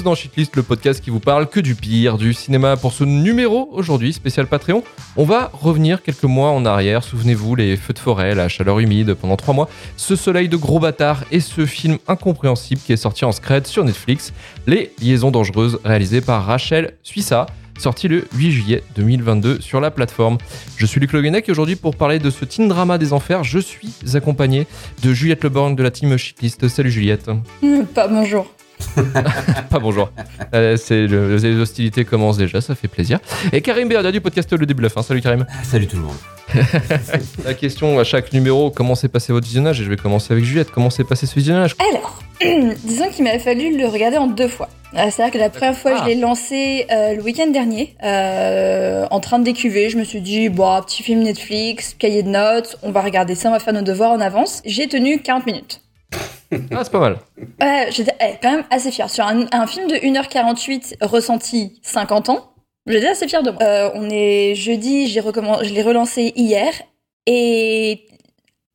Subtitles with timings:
[0.00, 2.78] Dans Shitlist, le podcast qui vous parle que du pire du cinéma.
[2.78, 4.82] Pour ce numéro aujourd'hui, spécial Patreon,
[5.16, 7.04] on va revenir quelques mois en arrière.
[7.04, 9.68] Souvenez-vous, les feux de forêt, la chaleur humide pendant trois mois,
[9.98, 13.84] ce soleil de gros bâtard et ce film incompréhensible qui est sorti en scred sur
[13.84, 14.32] Netflix,
[14.66, 17.46] Les Liaisons Dangereuses, réalisé par Rachel Suissa
[17.78, 20.38] sorti le 8 juillet 2022 sur la plateforme.
[20.78, 23.44] Je suis Luc Le Guenec et aujourd'hui pour parler de ce teen drama des enfers,
[23.44, 24.66] je suis accompagné
[25.02, 26.66] de Juliette Leborgne de la team Shitlist.
[26.68, 27.30] Salut Juliette.
[27.94, 28.46] Pas bonjour.
[29.70, 30.10] Pas bonjour.
[30.54, 33.18] Euh, c'est le- les hostilités commencent déjà, ça fait plaisir.
[33.52, 35.02] Et Karim Berda du podcast Le Début de la Fin.
[35.02, 35.46] Salut Karim.
[35.62, 36.16] Salut tout le monde.
[37.44, 39.80] La question à chaque numéro, comment s'est passé votre visionnage?
[39.80, 40.70] Et je vais commencer avec Juliette.
[40.70, 41.74] Comment s'est passé ce visionnage?
[41.90, 42.22] Alors,
[42.84, 44.68] disons qu'il m'a fallu le regarder en deux fois.
[44.94, 46.00] Euh, C'est-à-dire que la première fois, Ah.
[46.04, 49.88] je l'ai lancé euh, le week-end dernier, euh, en train de décuver.
[49.88, 53.48] Je me suis dit, bon, petit film Netflix, cahier de notes, on va regarder ça,
[53.48, 54.60] on va faire nos devoirs en avance.
[54.66, 55.80] J'ai tenu 40 minutes.
[56.70, 57.18] Ah, c'est pas mal.
[57.60, 59.10] Ouais, j'étais eh, quand même assez fière.
[59.10, 62.54] Sur un, un film de 1h48 ressenti 50 ans,
[62.86, 63.62] j'étais assez fière de moi.
[63.62, 66.72] Euh, on est jeudi, j'ai je l'ai relancé hier
[67.26, 68.06] et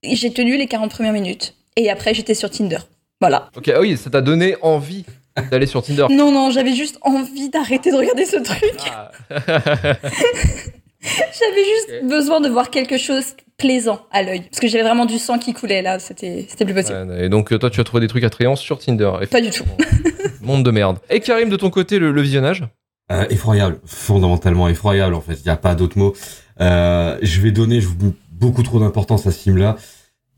[0.03, 1.55] j'ai tenu les 40 premières minutes.
[1.75, 2.79] Et après, j'étais sur Tinder.
[3.21, 3.49] Voilà.
[3.55, 5.05] Ok, ah oui, ça t'a donné envie
[5.51, 6.07] d'aller sur Tinder.
[6.09, 8.77] Non, non, j'avais juste envie d'arrêter de regarder ce truc.
[8.91, 9.11] Ah.
[11.01, 13.23] J'avais juste besoin de voir quelque chose
[13.57, 14.41] plaisant à l'œil.
[14.49, 17.07] Parce que j'avais vraiment du sang qui coulait là, c'était c'était plus possible.
[17.09, 19.11] Ouais, et donc euh, toi, tu as trouvé des trucs attrayants sur Tinder.
[19.29, 19.63] Pas du tout.
[20.41, 20.99] Monde de merde.
[21.09, 22.63] Et Karim, de ton côté, le, le visionnage
[23.11, 25.35] Euh, effroyable, fondamentalement effroyable en fait.
[25.35, 26.13] Il n'y a pas d'autre mot.
[26.61, 27.89] Euh, je vais donner je-
[28.31, 29.75] beaucoup trop d'importance à ce film-là.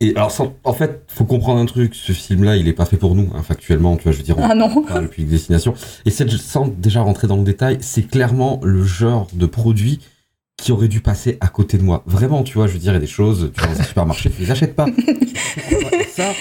[0.01, 1.93] Et alors, sans- en fait, faut comprendre un truc.
[1.95, 3.97] Ce film-là, il est pas fait pour nous, hein, factuellement.
[3.97, 4.83] Tu vois, je veux dire, on Ah non.
[4.83, 5.73] parle depuis destination.
[6.05, 9.99] Et cette, sans déjà rentrer dans le détail, c'est clairement le genre de produit
[10.61, 12.03] qui aurait dû passer à côté de moi.
[12.05, 13.83] Vraiment, tu vois, je veux dire, il y a des choses, tu vas dans un
[13.83, 14.87] supermarché, tu les achètes pas.
[14.87, 16.31] Et ça,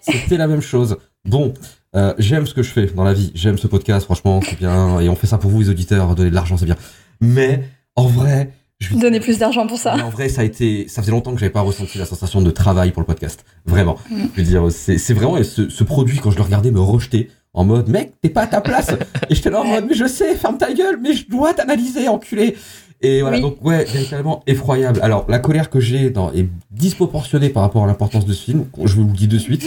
[0.00, 0.98] c'était la même chose.
[1.24, 1.54] Bon,
[1.94, 5.00] euh, j'aime ce que je fais dans la vie, j'aime ce podcast, franchement, c'est bien,
[5.00, 6.76] et on fait ça pour vous, les auditeurs, donner de l'argent, c'est bien.
[7.20, 7.62] Mais,
[7.96, 9.96] en vrai, je veux Donner plus d'argent pour ça.
[9.96, 12.40] mais en vrai, ça a été, ça faisait longtemps que j'avais pas ressenti la sensation
[12.40, 13.44] de travail pour le podcast.
[13.66, 13.98] Vraiment.
[14.08, 14.16] Mm.
[14.36, 17.64] Je veux dire, c'est, vraiment ce, ce produit quand je le regardais me rejeter en
[17.64, 18.90] mode, mec, t'es pas à ta place.
[19.28, 22.06] et j'étais là en mode, mais je sais, ferme ta gueule, mais je dois t'analyser,
[22.06, 22.56] enculé.
[23.00, 23.42] Et voilà, Oui.
[23.42, 24.98] donc ouais, véritablement effroyable.
[25.02, 28.66] Alors, la colère que j'ai dans, est disproportionnée par rapport à l'importance de ce film.
[28.84, 29.64] Je vous le dis de suite.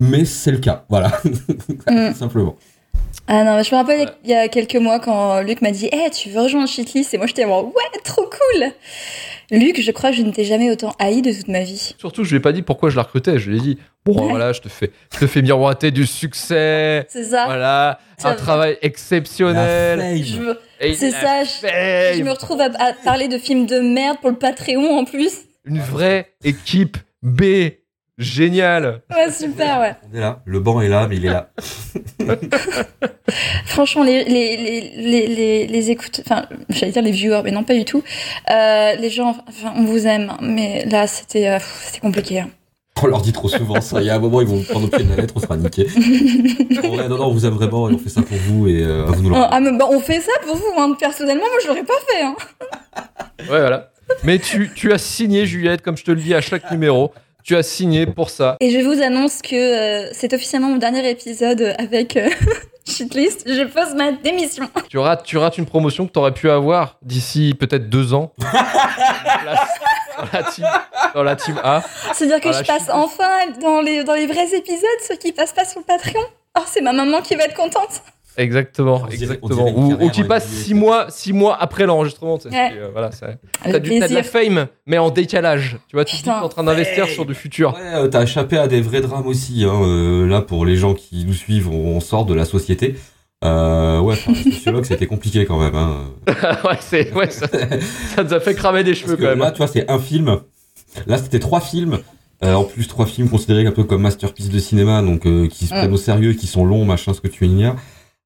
[0.00, 0.84] Mais c'est le cas.
[0.88, 1.12] Voilà.
[1.90, 2.12] Mm.
[2.14, 2.56] Simplement.
[3.26, 4.06] Ah non, je me rappelle Ouais.
[4.24, 7.14] il y a quelques mois quand Luc m'a dit Eh, tu veux rejoindre Shitlist?
[7.14, 8.66] Et moi j'étais en mode, Ouais, trop cool
[9.50, 11.94] Luc, je crois que je ne t'ai jamais autant haï de toute ma vie.
[11.98, 13.38] Surtout, je lui ai pas dit pourquoi je la recrutais.
[13.38, 14.30] Je lui ai dit, bon, Ouais.
[14.30, 17.06] voilà, je te fais, je te fais miroiter du succès.
[17.10, 18.36] C'est ça Voilà, Ça un va.
[18.36, 20.00] travail exceptionnel.
[20.80, 24.98] C'est ça, je, me retrouve à, à parler de films de merde pour le Patreon
[24.98, 25.32] en plus.
[25.66, 27.42] Une vraie équipe B.
[28.16, 29.02] Génial.
[29.10, 29.94] Ouais, super, ouais.
[30.12, 30.40] On est là.
[30.44, 31.50] Le banc est là, mais il est là.
[33.66, 37.64] Franchement, les, les, les, les, les, les écoutes, enfin, j'allais dire les viewers, mais non,
[37.64, 38.02] pas du tout.
[38.50, 41.58] Euh, les gens, enfin, on vous aime, mais là, c'était euh,
[42.00, 42.40] compliqué.
[42.40, 42.50] hein.
[43.02, 44.00] On leur dit trop souvent ça.
[44.00, 45.56] Il y a un moment, ils vont prendre au pied de la lettre, on sera
[45.56, 45.86] niqué.
[46.70, 49.10] Non, non, on vous aime vraiment et on fait ça pour vous et euh, à
[49.10, 50.96] vous nous ah, mais bah, on fait ça pour vous, hein.
[50.98, 52.22] personnellement, moi, je l'aurais pas fait.
[52.22, 52.36] Hein.
[53.40, 53.90] Ouais, voilà.
[54.22, 57.12] Mais tu, tu as signé, Juliette, comme je te le dis à chaque numéro.
[57.44, 58.56] Tu as signé pour ça.
[58.60, 62.30] Et je vous annonce que euh, c'est officiellement mon dernier épisode avec euh,
[62.88, 63.44] Shitlist.
[63.46, 64.66] Je pose ma démission.
[64.88, 68.32] Tu rates, tu rates une promotion que tu aurais pu avoir d'ici peut-être deux ans.
[70.16, 70.66] Dans, la team,
[71.12, 71.82] dans la team A.
[72.14, 75.64] C'est-à-dire que je passe enfin dans les, dans les vrais épisodes, ceux qui passent pas
[75.64, 76.22] sur le Patreon.
[76.56, 78.00] Oh, c'est ma maman qui va être contente.
[78.36, 79.38] Exactement, exactement.
[79.42, 82.38] on dirait une Ou, ou qui passe six mois, six mois après l'enregistrement.
[82.38, 82.72] tu sais, Ouais.
[82.76, 83.10] euh, voilà,
[83.66, 85.78] Le T'as, du, t'as de la fame, mais en décalage.
[85.88, 87.74] Tu vois, tu te dis t'es en train d'investir sur du futur.
[87.74, 89.64] Ouais, euh, t'as échappé à des vrais drames aussi.
[89.64, 89.72] Hein.
[89.82, 92.96] euh, là, pour les gens qui nous suivent, on sort de la société.
[93.44, 95.74] Euh, ouais, un sociologue, c'était compliqué quand même.
[95.74, 95.98] Hein.
[96.64, 97.46] ouais, c'est, ouais, ça,
[98.16, 99.38] ça nous a fait cramer des cheveux Parce quand même.
[99.40, 100.40] là, tu vois, c'est un film.
[101.06, 101.98] Là, c'était trois films.
[102.42, 105.66] Euh, en plus, trois films considérés un peu comme masterpiece de cinéma, donc euh, qui
[105.66, 107.76] se prennent au sérieux, qui sont longs, machin, ce que tu ignares.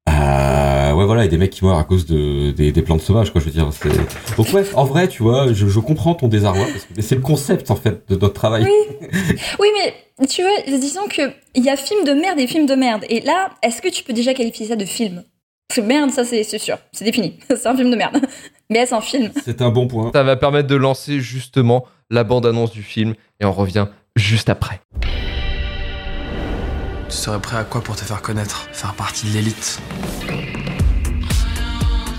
[0.09, 3.31] Euh, ouais, voilà, et des mecs qui meurent à cause de, des, des plantes sauvages,
[3.31, 3.69] quoi, je veux dire.
[3.71, 7.01] c'est- Donc, ouais, en vrai, tu vois, je, je comprends ton désarroi, parce que mais
[7.01, 8.65] c'est le concept, en fait, de notre travail.
[9.59, 9.67] Oui,
[10.19, 11.21] mais tu vois, disons que
[11.55, 13.05] il y a film de merde et film de merde.
[13.09, 15.23] Et là, est-ce que tu peux déjà qualifier ça de film?
[15.67, 17.37] Parce que merde, ça c'est c'est sûr, c'est défini.
[17.47, 18.19] c'est un film de merde.
[18.71, 19.31] Mais est-ce un film?
[19.45, 20.11] C'est un bon point.
[20.13, 24.79] Ça va permettre de lancer justement la bande-annonce du film et on revient juste après.
[27.09, 29.79] Tu serais prêt à quoi pour te faire connaître Faire partie de l'élite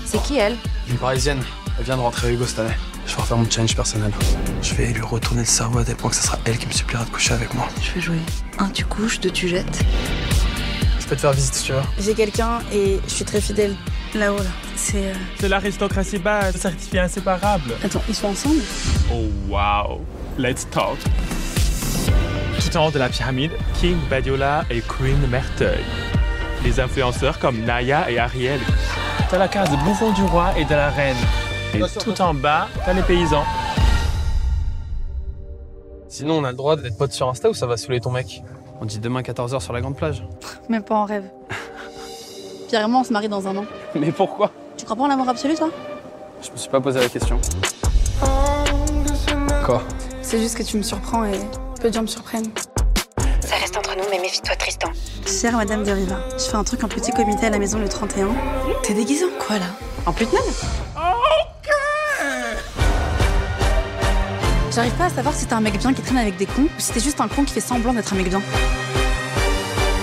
[0.05, 0.57] C'est qui elle
[0.89, 1.39] Une parisienne,
[1.77, 2.73] elle vient de rentrer à Hugo cette année.
[3.07, 4.11] Je vais refaire mon challenge personnel.
[4.61, 6.71] Je vais lui retourner le cerveau à tel point que ce sera elle qui me
[6.71, 7.67] suppliera de coucher avec moi.
[7.81, 8.17] Je vais jouer.
[8.59, 9.79] Un, tu couches, deux, tu jettes.
[11.09, 11.81] peux te faire visiter si tu veux.
[11.99, 13.75] J'ai quelqu'un et je suis très fidèle
[14.13, 14.37] là-haut.
[14.37, 14.43] Là.
[14.75, 15.07] C'est.
[15.07, 17.73] euh, C'est l'aristocratie basse, certifiée inséparable.
[17.83, 18.61] Attends, ils sont ensemble?
[19.11, 20.01] Oh wow,
[20.37, 20.97] let's talk.
[22.63, 25.83] Tout en haut de la pyramide, King Badiola et Queen Merteuil.
[26.63, 28.59] Les influenceurs comme Naya et Ariel.
[29.29, 31.17] T'as la case de bouffon du roi et de la reine.
[31.73, 33.43] Et tout en bas, t'as les paysans.
[36.07, 38.43] Sinon, on a le droit d'être potes sur Insta ou ça va saouler ton mec?
[38.79, 40.23] On dit demain 14h sur la grande plage.
[40.69, 41.25] Même pas en rêve.
[42.67, 43.65] Pierre et moi, on se marie dans un an.
[43.95, 44.51] Mais pourquoi?
[44.77, 45.69] Tu crois pas en l'amour absolu, toi?
[46.43, 47.39] Je me suis pas posé la question.
[49.65, 49.81] Quoi?
[50.21, 51.39] C'est juste que tu me surprends et
[51.81, 52.51] peu de gens me surprennent.
[53.41, 54.89] Ça reste entre nous, mais méfie-toi, Tristan.
[55.25, 57.89] Chère Madame de Riva, je fais un truc en petit comité à la maison le
[57.89, 58.29] 31.
[58.83, 59.65] T'es déguisée en quoi là?
[60.05, 60.41] En pute-même
[64.73, 66.69] J'arrive pas à savoir si t'es un mec bien qui traîne avec des cons ou
[66.79, 68.41] si t'es juste un con qui fait semblant d'être un mec bien.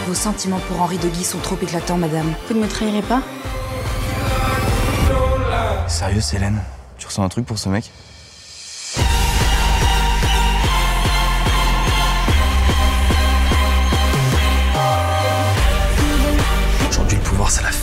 [0.07, 2.35] Vos sentiments pour Henri de Guy sont trop éclatants, madame.
[2.49, 3.23] Vous ne me trahirez pas?
[5.87, 6.61] Sérieux, Célène
[6.99, 7.91] Tu ressens un truc pour ce mec?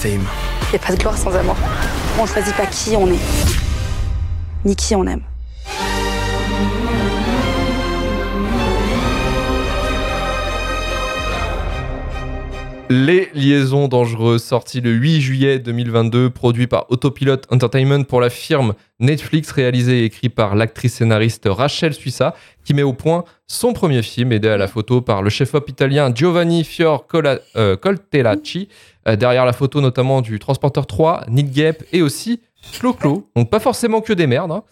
[0.06, 0.26] Pouvoir, c'est la fame.
[0.74, 1.56] Y a pas de gloire sans amour.
[2.20, 3.20] On choisit pas qui on est,
[4.64, 5.22] ni qui on aime.
[12.88, 18.76] Les liaisons dangereuses, sorti le 8 juillet 2022, produit par Autopilot Entertainment pour la firme
[19.00, 24.04] Netflix, réalisé et écrit par l'actrice scénariste Rachel Suissa, qui met au point son premier
[24.04, 28.70] film, aidé à la photo par le chef-op italien Giovanni Fior Cola- euh, Coltellacci,
[29.06, 32.42] derrière la photo notamment du Transporteur 3, Nick Gap et aussi
[32.74, 34.64] Clo-Clo, donc pas forcément que des merdes, hein.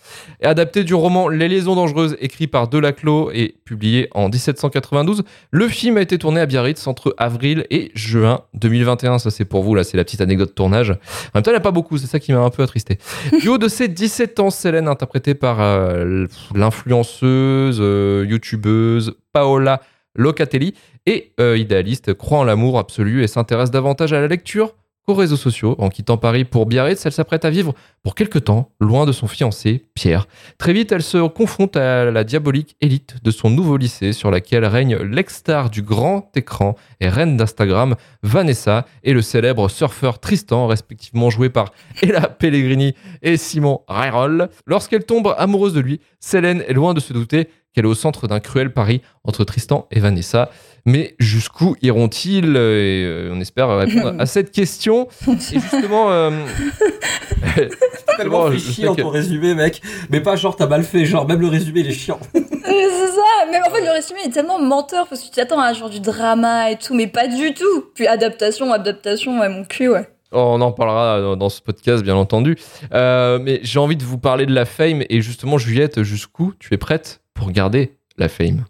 [0.41, 5.23] Et adapté du roman Les liaisons dangereuses, écrit par Delaclos et publié en 1792.
[5.51, 9.19] Le film a été tourné à Biarritz entre avril et juin 2021.
[9.19, 10.91] Ça, c'est pour vous, là, c'est la petite anecdote de tournage.
[10.91, 10.95] En
[11.35, 12.97] même temps, il n'y en a pas beaucoup, c'est ça qui m'a un peu attristé.
[13.41, 19.81] Du haut de ses 17 ans, Célène, interprétée par euh, l'influenceuse, euh, youtubeuse Paola
[20.15, 25.13] Locatelli, et euh, idéaliste, croit en l'amour absolu et s'intéresse davantage à la lecture qu'aux
[25.13, 25.75] réseaux sociaux.
[25.79, 27.73] En quittant Paris pour Biarritz, elle s'apprête à vivre
[28.03, 30.27] pour quelque temps loin de son fiancé, Pierre.
[30.57, 34.65] Très vite, elle se confronte à la diabolique élite de son nouveau lycée sur laquelle
[34.65, 41.29] règne l'ex-star du grand écran et reine d'Instagram, Vanessa, et le célèbre surfeur Tristan, respectivement
[41.29, 44.49] joué par Ella Pellegrini et Simon Rayrol.
[44.65, 48.27] Lorsqu'elle tombe amoureuse de lui, Célène est loin de se douter qu'elle est au centre
[48.27, 50.49] d'un cruel pari entre Tristan et Vanessa.
[50.85, 55.07] Mais jusqu'où iront-ils Et euh, on espère répondre à cette question.
[55.27, 56.31] Et justement, euh,
[58.17, 59.81] Tellement Bon, fait chiant que- ton résumé, mec.
[60.09, 62.19] Mais pas genre t'as mal fait, genre même le résumé il est chiant.
[62.65, 65.59] Euh, c'est ça, mais en fait le résumé est tellement menteur parce que tu t'attends
[65.59, 67.85] à un genre du drama et tout, mais pas du tout.
[67.93, 70.07] Puis adaptation, adaptation, ouais, mon cul, ouais.
[70.31, 72.57] on en parlera dans- dans ce podcast, bien entendu.
[72.93, 75.03] Euh, mais j'ai envie de vous parler de la fame.
[75.09, 78.63] Et justement, Juliette, jusqu'où tu es prête pour garder la fame?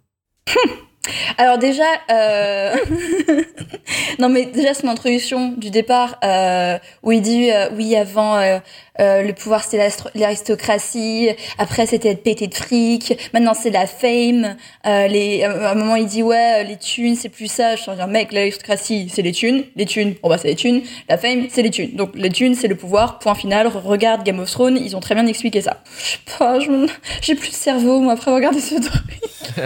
[1.37, 2.75] Alors déjà, euh...
[4.19, 8.39] non mais déjà son introduction du départ euh, où il dit euh, oui avant
[8.99, 14.55] euh, le pouvoir c'était l'aristocratie, après c'était être pété de fric, maintenant c'est la fame.
[14.85, 17.75] Euh, les, à un moment il dit ouais euh, les thunes c'est plus ça.
[17.75, 20.81] Je suis genre mec l'aristocratie c'est les thunes, les thunes bon bah c'est les thunes,
[21.09, 21.95] la fame c'est les thunes.
[21.95, 23.19] Donc les thunes c'est le pouvoir.
[23.19, 23.67] Point final.
[23.67, 25.81] Regarde Game of Thrones, ils ont très bien expliqué ça.
[25.97, 26.87] Je sais pas, je me-
[27.21, 29.03] j'ai plus de cerveau moi après regardé ce truc.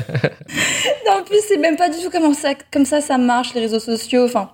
[1.06, 3.62] Non, en plus, c'est même pas du tout comment ça, comme ça ça marche, les
[3.62, 4.26] réseaux sociaux.
[4.26, 4.52] Enfin,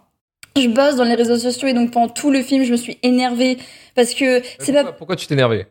[0.56, 2.98] je bosse dans les réseaux sociaux et donc pendant tout le film, je me suis
[3.02, 3.58] énervée
[3.96, 5.68] parce que c'est pourquoi, pas pourquoi tu t'es énervé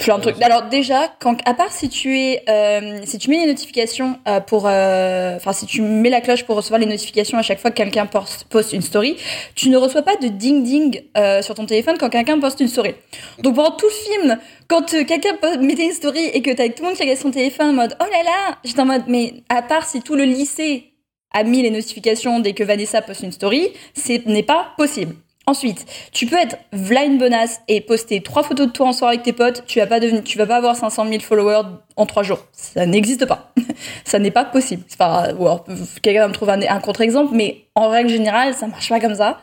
[0.00, 0.42] plein de trucs.
[0.42, 4.40] Alors déjà, quand, à part si tu es, euh, si tu mets les notifications euh,
[4.40, 7.70] pour, euh, enfin si tu mets la cloche pour recevoir les notifications à chaque fois
[7.70, 9.16] que quelqu'un poste, une story,
[9.54, 12.68] tu ne reçois pas de ding ding euh, sur ton téléphone quand quelqu'un poste une
[12.68, 12.94] story.
[13.40, 16.82] Donc pendant tout le film, quand euh, quelqu'un mettait une story et que t'as tout
[16.82, 19.34] le monde qui regarde son téléphone en mode oh là là, j'étais en mode mais
[19.48, 20.90] à part si tout le lycée
[21.32, 25.14] a mis les notifications dès que Vanessa poste une story, ce n'est pas possible.
[25.46, 29.14] Ensuite, tu peux être v'là une bonasse et poster trois photos de toi en soirée
[29.14, 31.62] avec tes potes, tu vas pas devenir, tu vas pas avoir 500 000 followers
[31.96, 32.46] en trois jours.
[32.52, 33.52] Ça n'existe pas.
[34.04, 34.84] ça n'est pas possible.
[35.00, 35.64] Alors,
[36.02, 39.14] quelqu'un va me trouver un, un contre-exemple, mais en règle générale, ça marche pas comme
[39.16, 39.40] ça.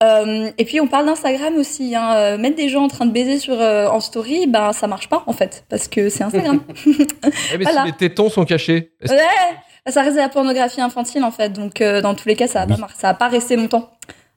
[0.00, 1.96] Euh, et puis on parle d'Instagram aussi.
[1.96, 2.14] Hein.
[2.14, 5.08] Euh, Mettre des gens en train de baiser sur euh, en story, ben ça marche
[5.08, 6.60] pas en fait, parce que c'est Instagram.
[7.52, 7.80] Eh, mais Voilà.
[7.80, 9.16] si les tétons sont cachés, Ouais,
[9.90, 12.66] ça reste de la pornographie infantile en fait, donc euh, dans tous les cas ça
[12.66, 13.90] pas ça va pas rester longtemps.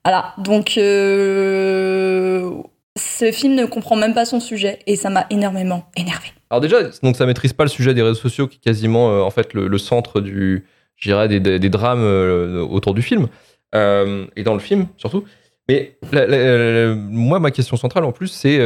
[0.03, 2.49] Voilà, donc euh,
[2.97, 6.27] ce film ne comprend même pas son sujet et ça m'a énormément énervé.
[6.49, 9.21] Alors déjà, donc ça maîtrise pas le sujet des réseaux sociaux qui est quasiment euh,
[9.21, 10.65] en fait le, le centre du,
[10.97, 13.27] je dirais, des, des- des drames euh, autour du film.
[13.75, 15.23] euh, et dans le film surtout.
[15.69, 18.57] Mais la- la- la- moi, ma question centrale en plus, c'est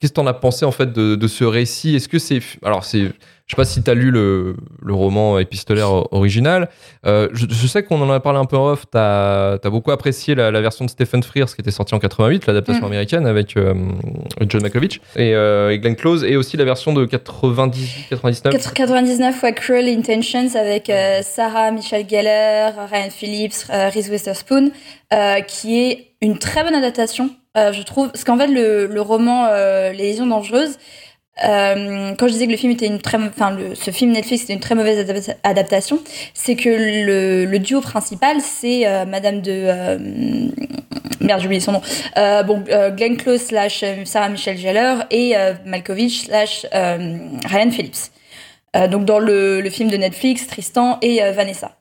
[0.00, 1.94] qu'est-ce que t'en as pensé en fait de, de ce récit?
[1.94, 3.12] Est-ce que c'est alors c'est
[3.48, 6.68] je sais pas si t'as lu le, le roman épistolaire original.
[7.06, 8.84] Euh, je, je sais qu'on en a parlé un peu en off.
[8.90, 12.46] T'as as beaucoup apprécié la, la version de Stephen Frears qui était sortie en 88,
[12.46, 12.86] l'adaptation Mm.
[12.86, 13.72] américaine avec euh,
[14.42, 18.74] John Malkovich et, euh, et Glenn Close, et aussi la version de 98, 99.
[18.74, 24.70] 99 ouais, Cruel Intentions avec euh, Sarah Michelle Gellar, Ryan Phillips, Reese Witherspoon,
[25.46, 28.08] qui est une très bonne adaptation, je trouve.
[28.10, 29.46] Parce qu'en fait, le, le roman
[29.90, 30.76] Les Lésions dangereuses,
[31.44, 34.54] euh, quand je disais que le film était une très, enfin, ce film Netflix était
[34.54, 35.98] une très mauvaise adapta- adaptation,
[36.34, 39.98] c'est que le, duo principal, c'est euh, Madame de, euh,
[41.20, 41.82] merde, j'ai oublié son nom.
[42.16, 42.62] Euh, bon,
[42.96, 48.10] Glenn Close slash Sarah Michelle Gellar et Malkovich slash Ryan Phillips.
[48.90, 51.72] Donc dans le, film de Netflix, Tristan et Vanessa.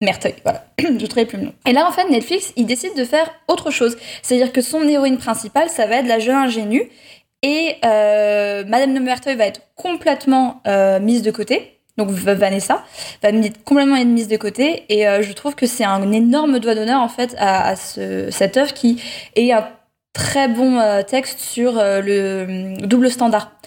[0.00, 0.64] Merteuil, voilà.
[0.78, 1.52] Je trouvais plus le nom.
[1.66, 3.96] Et là, en fait, Netflix, il décide de faire autre chose.
[4.22, 6.88] C'est-à-dire que son héroïne principale, ça va être la jeune ingénue.
[7.42, 11.78] Et euh, Madame de Merteuil va être complètement euh, mise de côté.
[11.96, 12.84] Donc Vanessa
[13.22, 14.84] va être complètement mise de côté.
[14.88, 18.30] Et euh, je trouve que c'est un énorme doigt d'honneur, en fait, à, à ce,
[18.30, 19.02] cette œuvre qui
[19.34, 19.68] est un
[20.12, 23.57] très bon texte sur le hum, double standard.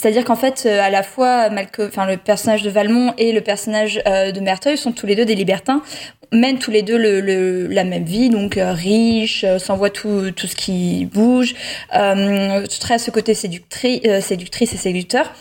[0.00, 3.40] C'est-à-dire qu'en fait, euh, à la fois, Malco- enfin, le personnage de Valmont et le
[3.40, 5.82] personnage euh, de Merteuil sont tous les deux des libertins,
[6.30, 10.30] mènent tous les deux le, le- la même vie, donc euh, riche, euh, s'envoient tout,
[10.30, 11.56] tout ce qui bouge,
[11.96, 15.32] euh, très à ce côté séductri- euh, séductrice et séducteur.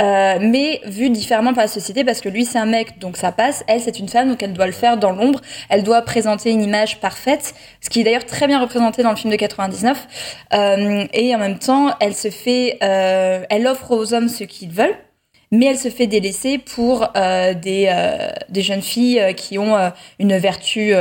[0.00, 3.32] Euh, mais vu différemment par la société parce que lui c'est un mec donc ça
[3.32, 6.50] passe, elle c'est une femme donc elle doit le faire dans l'ombre, elle doit présenter
[6.50, 10.06] une image parfaite, ce qui est d'ailleurs très bien représenté dans le film de 99
[10.52, 14.70] Euh, et en même temps elle se fait, euh, elle offre aux hommes ce qu'ils
[14.70, 14.96] veulent
[15.52, 17.92] mais elle se fait délaisser pour des,
[18.48, 19.76] des jeunes filles qui ont
[20.20, 20.92] une vertu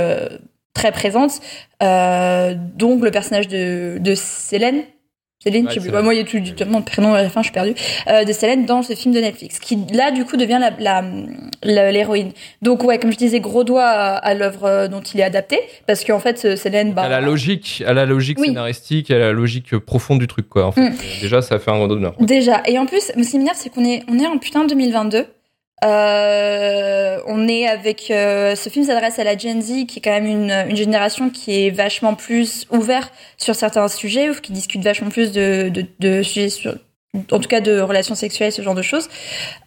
[0.74, 1.34] très présente.
[1.80, 4.82] Donc le personnage de, de Célène,
[5.42, 7.40] Céline, Ouais, je sais moi il y a tout tellement de prénoms à la fin,
[7.42, 7.74] je suis perdue,
[8.10, 10.60] euh, de Célène dans ce film de Netflix, qui là du coup devient
[11.64, 12.32] l'héroïne.
[12.62, 15.58] Donc ouais, comme je disais, gros doigt à, à l'œuvre euh, dont il est adapté,
[15.88, 18.48] parce qu'en fait Célène, bah, à la logique, à la logique Oui.
[18.48, 20.66] scénaristique, à la logique profonde du truc, quoi.
[20.66, 20.94] En fait, Mm.
[21.22, 22.16] déjà, ça fait un grand honneur.
[22.20, 25.26] Déjà, et en plus, ce qui m'énerve, c'est qu'on est, on est en putain 2022.
[25.86, 30.12] Euh, on est avec euh, ce film s'adresse à la Gen Z qui est quand
[30.12, 34.84] même une, une génération qui est vachement plus ouverte sur certains sujets ou qui discute
[34.84, 36.76] vachement plus de, de, de sujets sur
[37.32, 39.08] en tout cas de relations sexuelles ce genre de choses.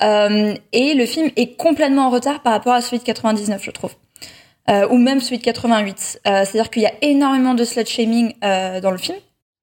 [0.03, 3.71] Euh, et le film est complètement en retard par rapport à celui de 99 je
[3.71, 3.95] trouve.
[4.71, 7.65] Euh, ou même celui de 88 Euh, c'est à dire qu'il y a énormément de
[7.65, 9.19] slut shaming euh, dans le film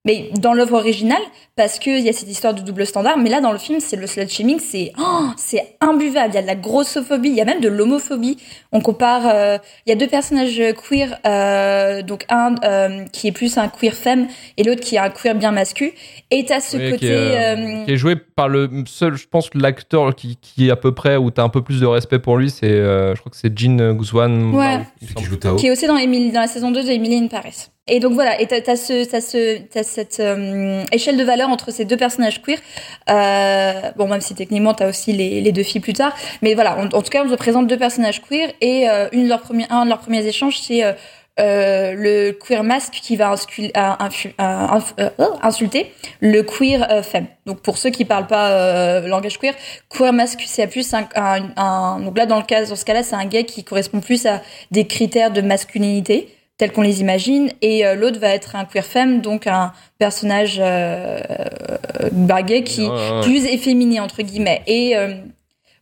[0.06, 1.22] mais dans l'œuvre originale,
[1.56, 3.98] parce qu'il y a cette histoire de double standard, mais là dans le film, c'est
[3.98, 6.32] le slut shaming, c'est oh, c'est imbuvable.
[6.34, 8.38] Il y a de la grossophobie, il y a même de l'homophobie.
[8.72, 13.32] On compare, euh, il y a deux personnages queer, euh, donc un euh, qui est
[13.32, 14.28] plus un queer femme
[14.58, 15.94] et l'autre qui est un queer bien mascu.
[16.32, 19.16] Et t'as ce Oui, côté, qui, est, euh, euh, qui est joué par le seul,
[19.16, 21.86] je pense, l'acteur qui, qui est à peu près, où t'as un peu plus de
[21.86, 23.50] respect pour lui, c'est, euh, je crois que c'est.
[23.50, 24.86] Ouais.
[25.02, 25.26] Celui qui semble.
[25.26, 25.56] joue Tao.
[25.56, 27.70] qui est aussi dans, Emily, dans la saison 2 de Emily in Paris.
[27.90, 31.50] Et donc voilà, et t'as as ce, t'as ce, t'as cette euh, échelle de valeur
[31.50, 32.60] entre ces deux personnages queer.
[33.10, 36.78] Euh, bon, même si techniquement t'as aussi les, les deux filles plus tard, mais voilà,
[36.78, 39.66] en, tout cas, on te présente deux personnages queer et euh, une de leurs premiers,
[39.72, 40.94] un de leurs premiers échanges, c'est euh,
[41.40, 47.28] euh, le queer masque qui va euh, oh, insulter le queer femme.
[47.46, 49.54] Donc pour ceux qui parlent pas langage queer,
[49.90, 53.04] queer masque c'est plus un, un, un- donc là dans le cas dans ce cas-là
[53.04, 54.42] c'est un gay qui correspond plus à
[54.72, 56.28] des critères de masculinité
[56.60, 57.50] tels qu'on les imagine.
[57.64, 61.20] Et euh, l'autre va être un queer femme donc un personnage euh,
[62.46, 64.62] gay qui Ouais, plus efféminé entre guillemets.
[64.68, 65.16] Et euh,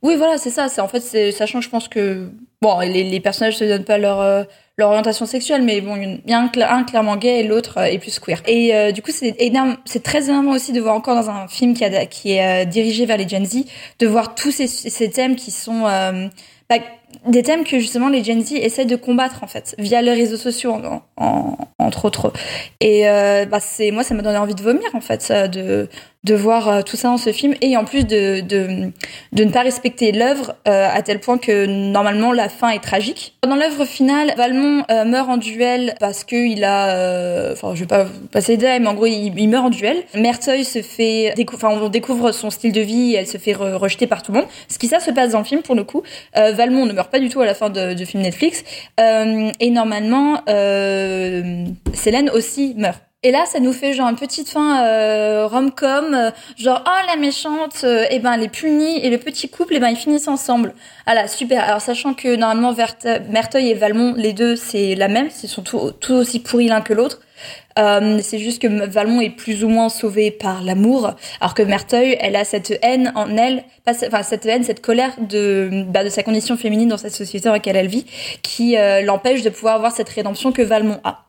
[0.03, 0.69] oui voilà c'est ça.
[0.69, 2.29] C'est en fait c'est sachant je pense que
[2.61, 4.43] bon les, les personnages se donnent pas leur euh,
[4.77, 7.79] leur orientation sexuelle mais bon il y a un, cla- un clairement gay et l'autre
[7.79, 8.41] est plus queer.
[8.47, 11.47] Et euh, du coup c'est énorme c'est très énorme aussi de voir encore dans un
[11.47, 13.65] film qui, a, qui est euh, dirigé vers les Gen Z
[13.99, 16.27] de voir tous ces, ces thèmes qui sont euh,
[16.69, 16.75] bah,
[17.27, 20.37] des thèmes que justement les Gen Z essaient de combattre en fait via les réseaux
[20.37, 22.33] sociaux en, en- entre autres.
[22.79, 25.87] Et euh, bah, c'est moi ça m'a donné envie de vomir en fait de
[26.27, 28.91] de voir euh, tout ça dans ce film et en plus de de,
[29.33, 33.55] ne pas respecter l'œuvre euh, à tel point que normalement la fin est tragique dans
[33.55, 38.05] l'œuvre finale Valmont euh, meurt en duel parce que il a enfin je vais pas
[38.31, 42.31] passer les mais en gros il, meurt en duel Merteuil se fait enfin on découvre
[42.33, 44.77] son style de vie et elle se fait re- rejeter par tout le monde ce
[44.77, 46.03] qui ça se passe dans le film pour le coup
[46.35, 48.63] Valmont ne meurt pas du tout à la fin de film Netflix.
[48.99, 50.41] Et normalement,
[51.93, 53.06] Célène aussi meurt.
[53.23, 57.15] Et là, ça nous fait genre une petite fin euh, rom-com, euh, genre oh la
[57.15, 60.27] méchante, euh, eh ben elle est punie et le petit couple, eh ben ils finissent
[60.27, 60.75] ensemble.
[61.07, 61.63] Ah là, super.
[61.63, 62.75] Alors sachant que normalement
[63.29, 66.81] Merteuil et Valmont, les deux c'est la même, ils sont tout, tout aussi pourris l'un
[66.81, 67.19] que l'autre.
[67.79, 72.17] Euh, c'est juste que Valmont est plus ou moins sauvé par l'amour, alors que Merteuil,
[72.19, 76.21] elle a cette haine en elle, enfin cette haine, cette colère de, bah, de sa
[76.21, 78.05] condition féminine dans cette société dans laquelle elle vit,
[78.43, 81.26] qui euh, l'empêche de pouvoir avoir cette rédemption que Valmont a.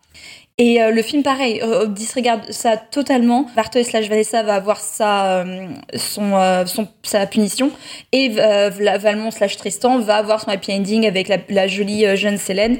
[0.61, 3.47] Et euh, le film, pareil, euh, disregarde ça totalement.
[3.55, 7.71] Merteuil slash Vanessa va avoir sa, euh, son, euh, son, sa punition.
[8.11, 12.79] Et Valmont slash Tristan va avoir son happy ending avec la, la jolie jeune Célène.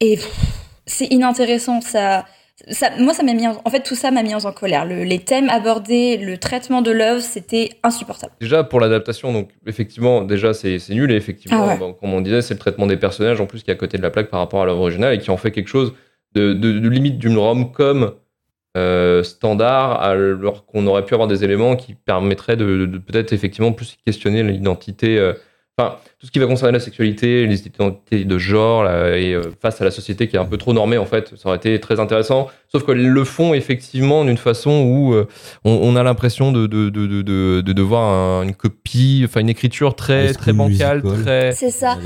[0.00, 0.18] Et
[0.86, 1.82] c'est inintéressant.
[1.82, 2.24] Ça,
[2.70, 4.86] ça, moi, ça m'a mis en, en fait, tout ça m'a mis en colère.
[4.86, 8.32] Le- les thèmes abordés, le traitement de l'œuvre, c'était insupportable.
[8.40, 11.94] Déjà pour l'adaptation, donc effectivement, déjà c'est nul et effectivement, Ah ouais.
[12.00, 14.02] comme on disait, c'est le traitement des personnages en plus qui est à côté de
[14.02, 15.92] la plaque par rapport à l'œuvre originale et qui en fait quelque chose
[16.34, 18.12] de, limite d'une rom-com
[18.76, 23.72] euh, standard, alors qu'on aurait pu avoir des éléments qui permettraient de, de peut-être effectivement
[23.72, 25.18] plus questionner l'identité.
[25.18, 25.32] euh,
[25.78, 29.42] Enfin, tout ce qui va concerner la sexualité, les identités de genre, là, et euh,
[29.62, 31.78] face à la société qui est un peu trop normée, en fait, ça aurait été
[31.78, 32.48] très intéressant.
[32.70, 35.26] Sauf qu'ils le font effectivement d'une façon où euh,
[35.64, 39.48] on, on a l'impression de, de, de, de, de, voir un- une copie, enfin une
[39.48, 41.22] écriture très, très bancale, Musical.
[41.24, 41.52] très.
[41.52, 41.96] C'est ça.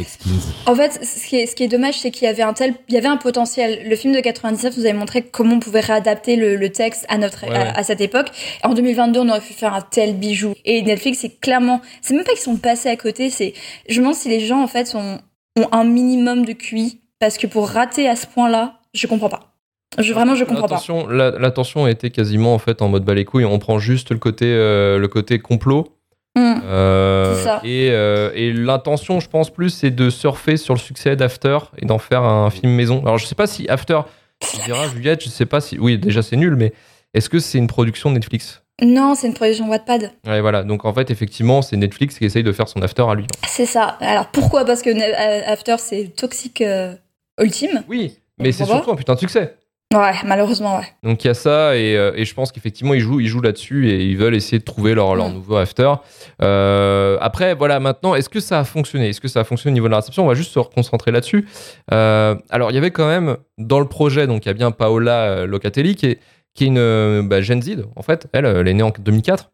[0.66, 2.74] En fait, ce qui est, ce qui est dommage, c'est qu'il y avait un tel,
[2.88, 3.88] il y avait un potentiel.
[3.88, 7.16] Le film de 99 nous avait montré comment on pouvait réadapter le, le texte à
[7.18, 7.72] notre, Ouais, à, ouais.
[7.74, 8.28] à cette époque.
[8.62, 10.54] En 2022, on aurait pu faire un tel bijou.
[10.64, 13.30] Et Netflix, c'est clairement, c'est même pas qu'ils sont passés à côté.
[13.30, 13.54] C'est,
[13.88, 15.18] je demande si les gens en fait ont,
[15.58, 19.54] ont un minimum de QI parce que pour rater à ce point-là, je comprends pas.
[19.98, 20.80] Je vraiment, je comprends pas.
[21.10, 23.44] La- était quasiment en fait en mode bas les couilles.
[23.44, 25.96] On prend juste le côté, euh, le côté complot.
[26.38, 27.60] Euh, C'est ça.
[27.62, 31.84] et euh, et l'intention, je pense plus, c'est de surfer sur le succès d'After et
[31.84, 33.00] d'en faire un film maison.
[33.02, 34.00] Alors je sais pas si After,
[34.40, 35.78] tu diras Juliette, je sais pas si.
[35.78, 36.72] Oui, déjà c'est nul, mais
[37.12, 38.61] est-ce que c'est une production Netflix?
[38.80, 40.10] Non, c'est une production Wattpad.
[40.26, 40.62] Ouais, voilà.
[40.64, 43.26] Donc en fait, effectivement, c'est Netflix qui essaye de faire son After à lui.
[43.46, 43.96] C'est ça.
[44.00, 44.64] Alors pourquoi?
[44.64, 46.94] Parce que euh, After, c'est toxique euh,
[47.40, 47.82] ultime.
[47.88, 49.56] Oui, mais c'est surtout un putain de succès.
[49.94, 50.86] Ouais, malheureusement, ouais.
[51.02, 53.42] Donc il y a ça et, euh, et je pense qu'effectivement ils jouent, ils jouent
[53.42, 55.34] là-dessus et ils veulent essayer de trouver leur, leur Mm.
[55.34, 55.92] nouveau after.
[56.40, 59.10] Euh, après voilà maintenant est-ce que ça a fonctionné?
[59.10, 60.24] Est-ce que ça a fonctionné au niveau de la réception?
[60.24, 61.46] On va juste se reconcentrer là-dessus.
[61.92, 64.70] Euh, alors il y avait quand même dans le projet donc il y a bien
[64.70, 66.18] Paola Locatelli qui est,
[66.54, 68.28] qui est une euh, bah, Gen Z en fait.
[68.32, 69.50] Elle, elle est née en 2004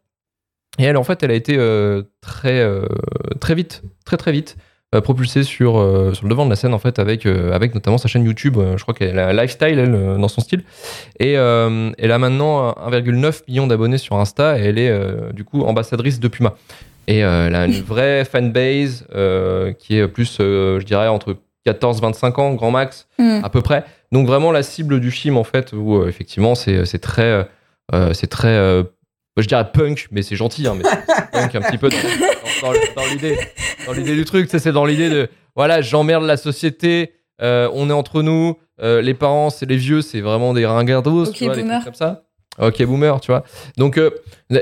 [0.77, 2.85] et elle en fait elle a été euh, très euh,
[3.39, 4.57] très vite très très vite
[4.95, 7.75] euh, propulsée sur, euh, sur le devant de la scène en fait avec, euh, avec
[7.75, 8.57] notamment sa chaîne YouTube.
[8.57, 10.63] Euh, je crois qu'elle a lifestyle elle, euh, dans son style.
[11.19, 15.43] Et euh, elle a maintenant 1,9 million d'abonnés sur Insta et elle est euh, du
[15.43, 16.55] coup ambassadrice de Puma.
[17.07, 21.37] Et euh, elle a une vraie fanbase euh, qui est plus, euh, je dirais, entre
[21.73, 23.41] 14-25 ans, grand max, Hmm.
[23.43, 23.83] à peu près.
[24.11, 27.45] Donc vraiment la cible du film en fait, où euh, effectivement c'est très,
[27.93, 28.83] euh, c'est très, euh,
[29.37, 30.83] je dirais punk, mais c'est gentil, hein, mais
[31.31, 31.97] punk un petit peu dans,
[32.61, 33.37] dans- dans- dans l'idée,
[33.85, 34.49] dans l'idée du truc.
[34.51, 39.13] C'est dans l'idée de, voilà, j'emmerde la société, euh, on est entre nous, euh, les
[39.13, 41.81] parents, c'est les vieux, c'est vraiment des ringardos, Ok, tu vois, des boomer.
[41.81, 42.23] trucs comme ça.
[42.59, 43.43] Ok, boomer, tu vois.
[43.77, 44.09] Donc euh,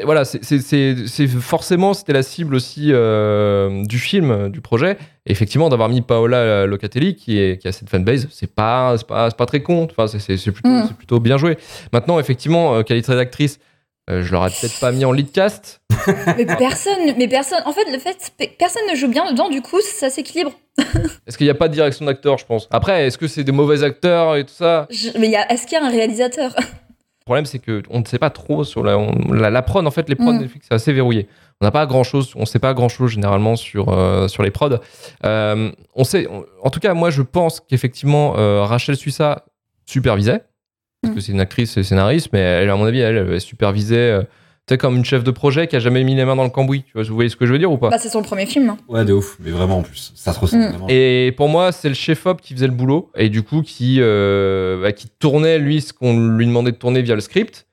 [0.03, 4.97] voilà, c'est- forcément c'était la cible aussi euh, du film, euh, du projet.
[5.25, 9.07] Et effectivement, d'avoir mis Paola Locatelli qui, est, qui a cette fanbase, c'est pas, c'est
[9.07, 9.87] pas, pas très con.
[9.89, 10.85] Enfin, c'est- plutôt, Mm.
[10.87, 11.57] c'est plutôt bien joué.
[11.91, 13.59] Maintenant, effectivement, euh, qualité d'actrice,
[14.09, 15.81] euh, je l'aurais peut-être pas mis en lead cast.
[16.37, 17.59] Mais personne, mais personne.
[17.65, 19.49] En fait, le fait, personne ne joue bien dedans.
[19.49, 20.51] Du coup, ça s'équilibre.
[21.27, 22.67] Est-ce qu'il n'y a pas de direction d'acteur, je pense?
[22.71, 24.87] Après, est-ce que c'est des mauvais acteurs et tout ça?
[24.89, 26.55] Je- mais est-ce qu'il y a un réalisateur?
[27.27, 29.85] Problème, c'est que on ne sait pas trop sur la, on- la, la prod.
[29.85, 30.39] En fait, les prods Mm.
[30.39, 31.27] Netflix, c'est assez verrouillé.
[31.61, 34.51] On n'a pas grand chose, on sait pas grand chose généralement sur, euh, sur les
[34.51, 34.77] prods.
[35.25, 39.45] Euh, on sait, on- en tout cas, moi, je pense qu'effectivement, euh, Rachel Suissa
[39.85, 40.43] supervisait.
[41.01, 41.15] Parce Mm.
[41.15, 44.19] que c'est une actrice et scénariste, mais elle, à mon avis, elle, elle supervisait.
[44.67, 46.49] Tu sais, comme une chef de projet qui a jamais mis les mains dans le
[46.49, 46.83] cambouis.
[46.83, 48.45] Tu vois, vous voyez ce que je veux dire ou pas Bah, c'est son premier
[48.45, 48.69] film.
[48.69, 48.77] hein.
[48.89, 50.11] Ouais, de ouf, mais vraiment en plus.
[50.15, 50.69] Ça se ressent Mm.
[50.71, 50.87] vraiment.
[50.89, 54.81] Et pour moi, c'est le chef-op qui faisait le boulot et du coup qui, euh,
[54.81, 57.65] bah, qui tournait lui ce qu'on lui demandait de tourner via le script.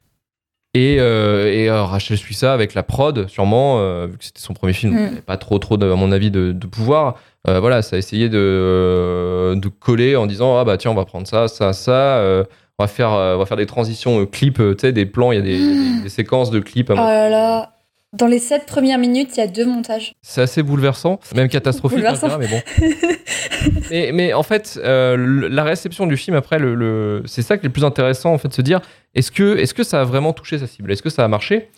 [0.77, 4.41] Et, euh, et euh, Rachel suit ça avec la prod, sûrement, euh, vu que c'était
[4.41, 4.97] son premier film, Mm.
[4.97, 7.17] donc il avait pas trop, trop, de, à mon avis, de, de pouvoir.
[7.49, 11.05] Euh, voilà, ça a essayé de, de coller en disant ah bah tiens, on va
[11.05, 12.45] prendre ça, ça, ça.
[12.79, 15.07] On va faire, euh, on va faire des transitions euh, clips, euh, tu sais, des
[15.07, 16.91] plans, il y a des, des- des séquences de clips.
[16.91, 17.71] à Oh là là.
[18.13, 20.13] Dans les sept premières minutes, il y a deux montages.
[20.23, 22.29] C'est assez bouleversant, même catastrophique, hein, Bouleversant.
[22.39, 23.77] dirais, mais bon.
[23.91, 27.67] mais, mais en fait, euh, la réception du film, après, le, le- c'est ça qui
[27.67, 28.81] est le plus intéressant, en fait, de se dire
[29.15, 30.93] est-ce que, est-ce que ça a vraiment touché sa cible?
[30.93, 31.71] Est-ce que ça a marché?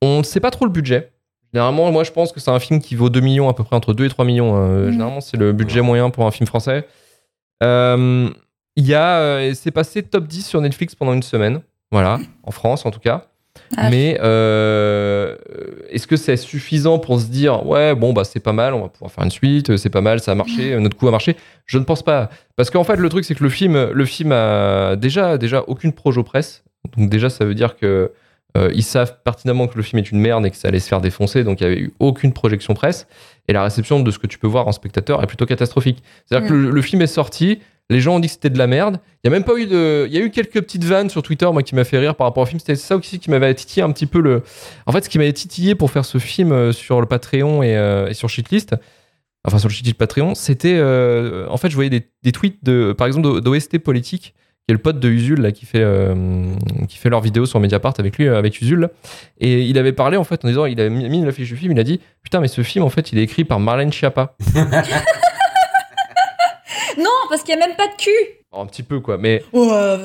[0.00, 1.10] On ne sait pas trop le budget.
[1.52, 3.76] Généralement, moi, je pense que c'est un film qui vaut 2 millions, à peu près
[3.76, 4.56] entre 2 et 3 millions.
[4.56, 4.68] hein.
[4.86, 4.92] Mhm.
[4.92, 6.86] Généralement, c'est le budget moyen pour un film français.
[7.62, 8.28] Euh,
[8.76, 11.60] Il y a, euh, c'est passé top 10 sur Netflix pendant une semaine.
[11.90, 13.28] voilà, en France en tout cas.
[13.76, 13.88] Ah.
[13.88, 15.36] Mais euh,
[15.90, 18.88] est-ce que c'est suffisant pour se dire ouais bon bah c'est pas mal, on va
[18.88, 21.36] pouvoir faire une suite, c'est pas mal, ça a marché, notre coup a marché?
[21.66, 24.32] Je ne pense pas, parce qu'en fait le truc c'est que le film, le film
[24.32, 26.64] a déjà déjà aucune projo presse,
[26.96, 28.10] donc déjà ça veut dire que
[28.56, 30.88] euh, ils savent pertinemment que le film est une merde et que ça allait se
[30.88, 33.06] faire défoncer, donc il n'y avait eu aucune projection presse.
[33.48, 36.02] Et la réception de ce que tu peux voir en spectateur est plutôt catastrophique.
[36.24, 37.58] C'est-à-dire que le, le film est sorti,
[37.90, 38.98] les gens ont dit que c'était de la merde.
[39.22, 41.22] Il y a même pas eu de, il y a eu quelques petites vannes sur
[41.22, 42.58] Twitter, moi, qui m'a fait rire par rapport au film.
[42.58, 44.42] C'était ça aussi qui m'avait titillé un petit peu le.
[44.86, 47.76] En fait, ce qui m'avait titillé pour faire ce film euh, sur le Patreon et,
[47.76, 48.74] euh, et sur Shitlist,
[49.44, 53.06] enfin sur le Shitlist Patreon, c'était, euh, en fait, je voyais des, tweets de, par
[53.06, 54.34] exemple, d'OST politique,
[54.66, 56.14] qui est le pote de Usul là, qui fait, euh,
[56.88, 58.88] qui fait leur vidéo sur Mediapart avec lui, avec Usul.
[59.38, 61.72] Et il avait parlé en fait en disant, il a mis une affiche du film,
[61.72, 64.36] il a dit, putain, mais ce film en fait, il est écrit par Marlène Schiappa.
[67.34, 68.10] Parce qu'il n'y a même pas de cul.
[68.52, 69.96] Un petit peu quoi, mais Ouais,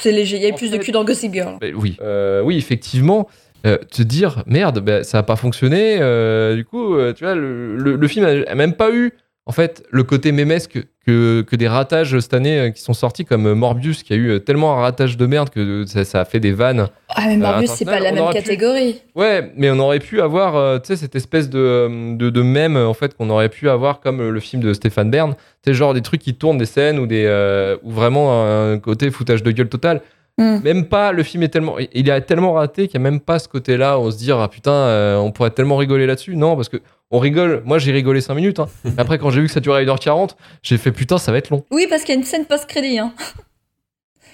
[0.00, 0.36] c'est léger.
[0.36, 1.58] Il y a plus de cul dans Gossip Girl.
[1.74, 3.28] Oui, Euh, oui, effectivement.
[3.66, 5.98] euh, te dire merde, ben, ça a pas fonctionné.
[6.00, 9.14] euh, du coup, euh, tu vois, le, le- le film a, a même pas eu
[9.48, 13.24] en fait le côté mémesque que, que des ratages cette année euh, qui sont sortis
[13.24, 16.20] comme euh, Morbius qui a eu euh, tellement un ratage de merde que ça, ça
[16.20, 16.88] a fait des vannes.
[17.08, 19.00] Ah, mais Morbius, c'est pas la on même pu- catégorie.
[19.16, 22.76] Ouais, mais on aurait pu avoir euh, tu sais cette espèce de de, de mème
[22.76, 25.94] en fait qu'on aurait pu avoir comme le film de Stéphane Bern, tu sais genre
[25.94, 29.70] des trucs qui tournent des scènes ou des euh, vraiment un côté foutage de gueule
[29.70, 30.02] total.
[30.40, 30.58] Hmm.
[30.62, 33.40] Même pas, le film est tellement, il est tellement raté qu'il n'y a même pas
[33.40, 36.36] ce côté-là, on se dit, ah putain, on pourrait tellement rigoler là-dessus.
[36.36, 36.76] Non, parce que
[37.10, 38.58] on rigole, moi j'ai rigolé 5 minutes.
[38.60, 38.68] hein.
[38.84, 40.30] Mais Après, quand j'ai vu que ça durait 1h40,
[40.62, 41.64] j'ai fait putain, ça va être long.
[41.70, 42.98] Oui, parce qu'il y a une scène post-crédit.
[42.98, 43.12] Hein.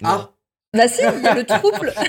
[0.03, 0.31] Ah.
[0.77, 1.93] Bah si, il y a le trouble.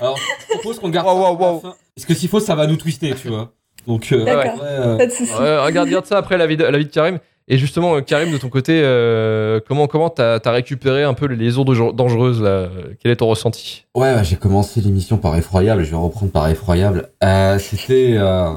[0.00, 1.60] Alors, je propose qu'on garde Wow, ça wow, pour la wow.
[1.60, 1.74] fin.
[1.94, 3.52] Parce que s'il faut, ça va nous twister, tu vois.
[3.86, 4.54] Donc, euh, D'accord.
[4.60, 5.32] ouais, euh, Pas de soucis.
[5.34, 7.18] Ouais, regarde, regarde ça après la vie de, la vie de Karim.
[7.46, 11.26] Et justement, euh, Karim, de ton côté, euh, comment comment t'as as récupéré un peu
[11.26, 12.68] les liaisons dangereuses là
[13.00, 13.84] Quel est ton ressenti?
[13.94, 17.10] Ouais, ouais, j'ai commencé l'émission par effroyable, je vais reprendre par effroyable.
[17.22, 18.48] Euh, C'était, euh,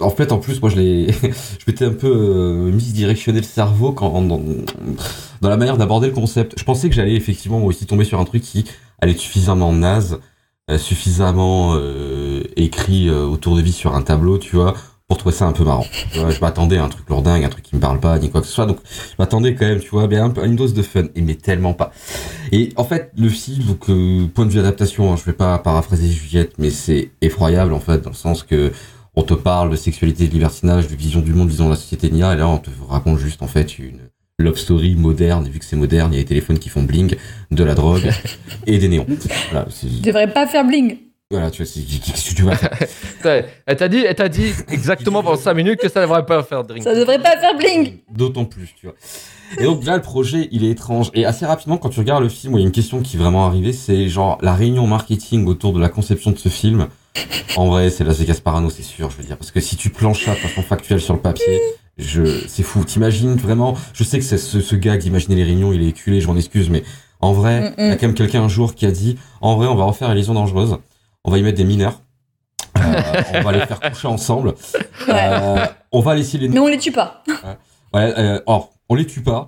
[0.00, 3.92] en fait, en plus, moi, je l'ai, je m'étais un peu euh, misdirectionné le cerveau
[3.92, 4.20] dans,
[5.40, 6.58] dans la manière d'aborder le concept.
[6.58, 8.64] Je pensais que j'allais effectivement aussi tomber sur un truc qui
[9.00, 10.20] allait être suffisamment naze,
[10.70, 14.74] euh, suffisamment euh, écrit euh, autour de vie sur un tableau, tu vois,
[15.08, 15.86] pour trouver ça un peu marrant.
[16.16, 18.42] Vois, je m'attendais à un truc lourdingue, un truc qui me parle pas, ni quoi
[18.42, 18.66] que ce soit.
[18.66, 21.72] Donc, je m'attendais quand même, tu vois, bien une dose de fun, et mais tellement
[21.72, 21.92] pas.
[22.52, 25.58] Et en fait, le film, donc euh, point de vue adaptation, hein, je vais pas
[25.60, 28.70] paraphraser Juliette, mais c'est effroyable en fait, dans le sens que
[29.16, 32.10] on te parle de sexualité, de libertinage, de vision du monde, vision de la société
[32.10, 35.58] Nia, et là on te raconte juste en fait une love story moderne, et vu
[35.58, 37.16] que c'est moderne, il y a des téléphones qui font bling,
[37.50, 38.10] de la drogue
[38.66, 39.06] et des néons.
[39.50, 40.98] Voilà, Tu devrais pas faire bling.
[41.30, 42.70] Voilà tu vois, c'est- qu'est-ce que tu vas faire
[43.66, 46.42] Elle t'a dit, elle t'a dit exactement pendant 5 minutes que ça ne devrait pas
[46.42, 46.82] faire drink.
[46.82, 47.98] Ça devrait pas faire bling.
[48.10, 48.94] D'autant plus, tu vois.
[49.58, 51.10] Et donc là, le projet, il est étrange.
[51.12, 53.18] Et assez rapidement, quand tu regardes le film, il y a une question qui est
[53.18, 56.88] vraiment arrivée, c'est genre la réunion marketing autour de la conception de ce film.
[57.56, 59.36] En vrai, c'est Las Vegas Parano, c'est sûr, je veux dire.
[59.36, 61.60] Parce que si tu planches ça de façon factuelle sur le papier,
[61.98, 62.84] je, c'est fou.
[62.84, 66.22] T'imagines vraiment, je sais que c'est ce, ce gars d'imaginer les réunions, il est éculé,
[66.22, 66.84] je m'en excuse, mais
[67.20, 67.98] en vrai, Mm, il y a mm.
[67.98, 70.32] quand même quelqu'un un jour qui a dit, en vrai, on va refaire les liaisons
[70.34, 70.78] dangereuses.
[71.28, 72.00] On va y mettre des mineurs.
[72.78, 73.02] Euh,
[73.34, 74.54] on va les faire coucher ensemble.
[75.10, 77.22] Euh, on va laisser les Mais on les tue pas.
[77.92, 79.46] Ouais, euh, or, on les tue pas.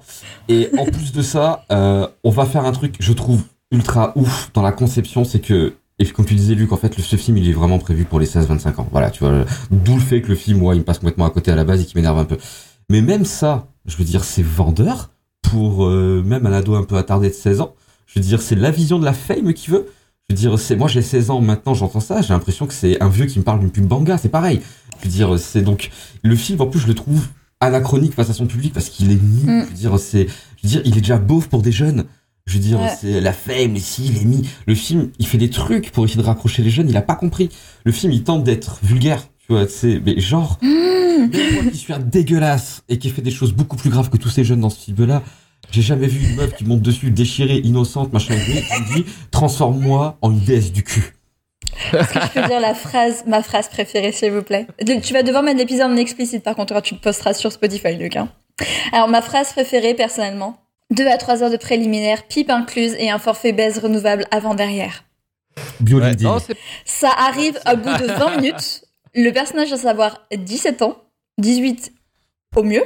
[0.51, 4.61] Et en plus de ça, on va faire un truc, je trouve, ultra ouf dans
[4.61, 7.49] la conception, c'est que, et comme tu disais, Luc, en fait, le, ce film, il
[7.49, 8.88] est vraiment prévu pour les 16-25 ans.
[8.93, 9.47] Voilà, tu vois.
[9.71, 11.64] D'où le fait que le film, ouais, il me passe complètement à côté à la
[11.64, 12.37] base et qui m'énerve un peu.
[12.90, 15.09] Mais même ça, je veux dire, c'est vendeur
[15.40, 17.75] pour euh, même un ado un peu attardé de 16 ans.
[18.07, 19.87] Je veux dire, c'est la vision de la fame qui veut.
[20.31, 23.03] Je veux dire, c'est moi j'ai 16 ans maintenant, j'entends ça, j'ai l'impression que c'est
[23.03, 24.61] un vieux qui me parle d'une pub banga, c'est pareil.
[25.01, 25.90] Je veux dire, c'est donc
[26.23, 27.27] le film en plus je le trouve
[27.59, 29.43] anachronique face à son public parce qu'il est mis.
[29.43, 29.62] Mm.
[29.64, 32.05] Je veux dire, c'est, je veux dire, il est déjà beauf pour des jeunes.
[32.47, 32.95] Je veux dire, Ouais.
[33.01, 34.49] c'est la les si, il est mis.
[34.69, 37.16] Le film, il fait des trucs pour essayer de raccrocher les jeunes, il a pas
[37.16, 37.49] compris.
[37.85, 41.55] Le film, il tente d'être vulgaire, tu vois, c'est, mais genre, Mmh.
[41.55, 44.31] moi qui suis un dégueulasse et qui fait des choses beaucoup plus graves que tous
[44.31, 45.23] ces jeunes dans ce film-là,
[45.73, 49.07] j'ai jamais vu une meuf qui monte dessus, déchirée, innocente, machin, et qui me dit,
[49.31, 51.15] transforme-moi en une déesse du cul.
[51.93, 54.67] Est-ce que je peux dire la phrase, ma phrase préférée, s'il vous plaît?
[54.83, 57.53] De- Tu vas devoir mettre l'épisode en explicite, par contre, quand tu le posteras sur
[57.53, 58.17] Spotify, Luc.
[58.17, 58.29] hein.
[58.93, 60.59] Alors, ma phrase préférée, personnellement,
[60.91, 65.05] 2 à 3 heures de préliminaire, pipe incluse et un forfait baise renouvelable avant-derrière.
[66.01, 66.55] Ouais,
[66.85, 68.83] Ça arrive au bout de 20 minutes.
[69.15, 70.97] Le personnage doit savoir 17 ans,
[71.39, 71.93] 18
[72.57, 72.83] au mieux.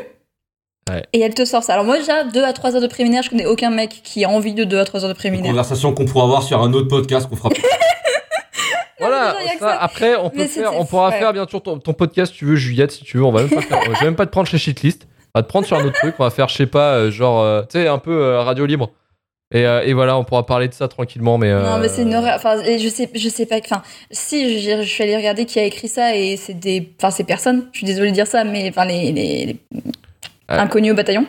[0.90, 1.02] Ouais.
[1.14, 1.72] Et elle te sort ça.
[1.74, 4.28] Alors moi déjà, 2 à 3 heures de préliminaire, je connais aucun mec qui a
[4.28, 5.50] envie de 2 à 3 heures de Une préliminaire.
[5.52, 7.48] conversation qu'on pourra avoir sur un autre podcast qu'on fera.
[9.00, 11.18] Voilà, ça, après, on peut faire, on pourra ouais.
[11.18, 13.24] faire bien sûr ton, ton podcast si tu veux, Juliette, si tu veux.
[13.24, 15.06] On va même pas faire, je vais même pas te prendre chez Shitlist.
[15.34, 16.14] On va te prendre sur un autre truc.
[16.18, 18.64] On va faire, je sais pas, euh, genre, euh, tu sais, un peu euh, radio
[18.64, 18.90] libre.
[19.52, 21.52] Et, euh, et voilà, on pourra parler de ça tranquillement, mais.
[21.52, 22.36] Non, mais c'est une horreur.
[22.36, 23.56] Enfin, je sais, je sais pas.
[23.58, 27.10] Enfin, si je, je suis allée regarder qui a écrit ça et c'est des, enfin,
[27.10, 27.66] c'est personne.
[27.72, 29.56] Je suis désolée de dire ça, mais enfin, les, les, les
[30.48, 30.62] Ah.
[30.62, 31.26] inconnus au bataillon.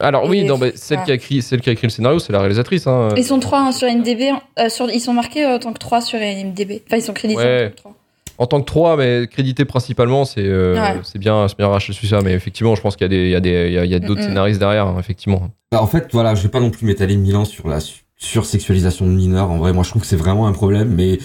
[0.00, 1.04] Alors oui, non, celle ouais.
[1.04, 2.86] qui a écrit, celle qui a écrit le scénario, c'est la réalisatrice.
[2.86, 3.08] Hein.
[3.16, 4.32] Ils sont trois hein, sur IMDb.
[4.60, 6.80] euh, sur, ils sont marqués en tant que trois sur IMDb.
[6.86, 7.64] Enfin, ils sont crédités Ouais.
[7.66, 7.94] en tant que trois.
[8.40, 11.00] En tant que trois, mais crédité principalement, c'est euh, Ouais.
[11.02, 13.30] c'est bien, c'est bien Rachel Suissa, mais effectivement, je pense qu'il y a des, il
[13.30, 14.24] y a des, il y a, d'autres Mm-mm.
[14.26, 15.48] scénaristes derrière, hein, effectivement.
[15.72, 18.02] Bah, en fait, voilà, je vais pas non plus m'étaler mille ans sur la su-
[18.16, 19.50] sursexualisation de mineurs.
[19.50, 21.18] En vrai, moi, je trouve que c'est vraiment un problème, mais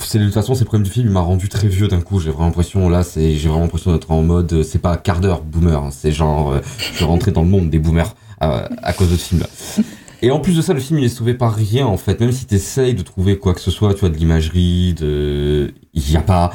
[0.00, 2.18] c'est de toute façon, ces problèmes du film il m'a rendu très vieux d'un coup.
[2.18, 5.20] J'ai vraiment l'impression, là, c'est, j'ai vraiment l'impression d'être en mode, euh, c'est pas quart
[5.20, 6.60] d'heure boomer, hein, c'est genre, euh,
[6.94, 9.46] je rentré dans le monde des boomers euh, à cause de ce film-là.
[10.22, 12.20] Et en plus de ça, le film il est sauvé par rien en fait.
[12.20, 16.10] Même si t'essayes de trouver quoi que ce soit, tu vois, de l'imagerie, de, il
[16.10, 16.50] y a pas,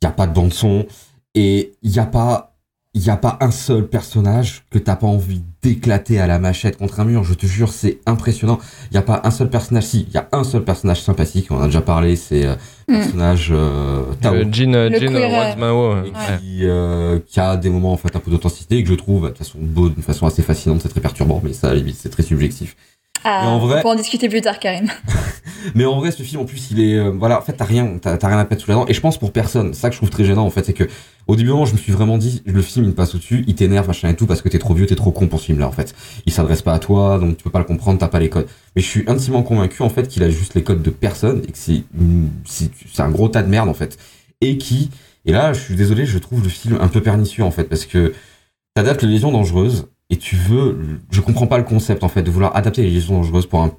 [0.00, 0.86] il y a pas de bande son
[1.34, 2.49] et il y a pas,
[2.92, 6.76] il y a pas un seul personnage que t'as pas envie d'éclater à la machette
[6.76, 7.22] contre un mur.
[7.22, 8.58] Je te jure, c'est impressionnant.
[8.90, 9.84] Il y a pas un seul personnage.
[9.84, 11.46] Si, il y a un seul personnage sympathique.
[11.50, 12.16] On en a déjà parlé.
[12.16, 12.56] C'est euh,
[12.88, 12.98] le Mm.
[13.02, 14.34] personnage euh, Tao.
[14.34, 16.38] Euh, Jean, euh, Le Jean queer, Et ouais.
[16.40, 19.22] qui, euh, qui a des moments en fait un peu d'authenticité et que je trouve
[19.22, 21.76] de toute façon beau d'une façon assez fascinante, c'est très perturbant, mais ça à la
[21.76, 22.74] limite c'est très subjectif.
[23.24, 24.88] Ah, en vrai- on peut en discuter plus tard, Karim.
[25.74, 27.98] Mais en vrai, ce film, en plus, il est, euh, voilà, en fait, t'as rien,
[28.00, 28.86] t'as rien à mettre sous la dent.
[28.88, 29.74] Et je pense pour personne.
[29.74, 30.84] C'est ça que je trouve très gênant, en fait, c'est que,
[31.26, 33.86] au début, moment, je me suis vraiment dit, le film, il passe au-dessus, il t'énerve,
[33.86, 35.72] machin et tout, parce que t'es trop vieux, t'es trop con pour ce film-là, en
[35.72, 35.94] fait.
[36.24, 38.46] Il s'adresse pas à toi, donc tu peux pas le comprendre, t'as pas les codes.
[38.74, 41.52] Mais je suis intimement convaincu, en fait, qu'il a juste les codes de personne, et
[41.52, 41.82] que c'est,
[42.46, 43.98] c'est c'est un gros tas de merde, en fait.
[44.40, 44.88] Et qui,
[45.26, 47.84] et là, je suis désolé, je trouve le film un peu pernicieux, en fait, parce
[47.84, 48.14] que
[48.74, 50.78] t'adaptes les lésions dangereuses, et tu veux,
[51.10, 53.72] je comprends pas le concept, en fait, de vouloir adapter les lésions dangereuses pour un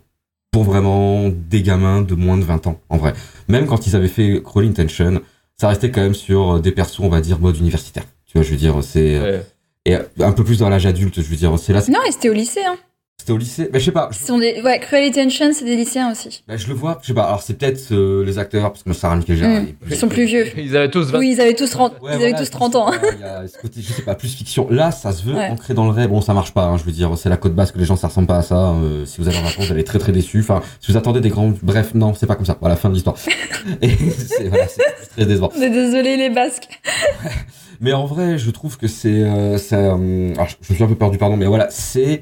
[0.51, 3.13] pour vraiment des gamins de moins de 20 ans, en vrai.
[3.47, 5.21] Même quand ils avaient fait Crawl Intention,
[5.57, 8.03] ça restait quand même sur euh, des persos, on va dire, mode universitaire.
[8.25, 9.15] Tu vois, je veux dire, c'est...
[9.15, 9.45] euh, Ouais.
[9.85, 11.81] Et un peu plus dans l'âge adulte, je veux dire, c'est là...
[11.89, 12.63] Non, et c'était au lycée.
[12.63, 12.75] Hein.
[13.21, 14.61] C'était au lycée Mais je sais pas, je, sont des...
[14.63, 16.43] Ouais, Cruel Intention, c'est des lycéens aussi.
[16.47, 18.91] bah, je le vois, je sais pas, alors c'est peut-être euh, les acteurs, parce que
[18.93, 19.67] Sarah Michael Gellar Mm.
[19.67, 20.47] est plus- Ils sont plus vieux.
[20.57, 22.73] Ils avaient tous 20 Oui, ils avaient tous 30, Ouais, ils avaient tous je 30
[22.73, 22.91] pense ans.
[22.91, 24.67] que, Il y a ce côté, je sais pas, plus fiction.
[24.71, 25.49] Là, ça se veut Ouais.
[25.49, 26.07] ancré dans le vrai.
[26.07, 28.07] Bon, ça marche pas, hein, je veux dire, c'est la côte basque, les gens, ça
[28.07, 28.71] ressemble pas à ça.
[28.71, 30.39] euh, si vous allez en vacances, vous allez être très très déçus.
[30.39, 31.53] Enfin, si vous attendez des grands...
[31.61, 32.57] Bref, non, c'est pas comme ça.
[32.59, 33.15] Voilà, fin de l'histoire.
[33.83, 34.81] Et c'est voilà, c'est
[35.15, 35.51] très décevant.
[35.61, 36.69] Est désolé, les Basques.
[37.81, 40.87] Mais en vrai, je trouve que c'est, euh, euh, alors, je je me suis un
[40.87, 42.21] peu perdu, pardon, mais voilà, c'est,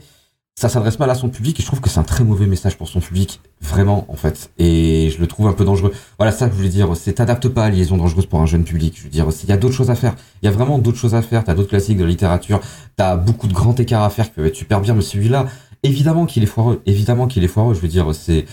[0.59, 2.77] ça s'adresse mal à son public et je trouve que c'est un très mauvais message
[2.77, 4.51] pour son public, vraiment, en fait.
[4.57, 5.93] Et je le trouve un peu dangereux.
[6.17, 8.65] Voilà, ça que je voulais dire, c'est t'adaptes pas à Liaison dangereuse pour un jeune
[8.65, 8.95] public.
[8.97, 10.15] Je veux dire, il y a d'autres choses à faire.
[10.41, 11.45] Il y a vraiment d'autres choses à faire.
[11.45, 12.59] T'as d'autres classiques de la littérature.
[12.97, 15.45] T'as beaucoup de grands écarts à faire qui peuvent être super bien, mais celui-là,
[15.83, 16.81] évidemment qu'il est foireux.
[16.85, 17.73] Évidemment qu'il est foireux.
[17.73, 18.45] Je veux dire, c'est,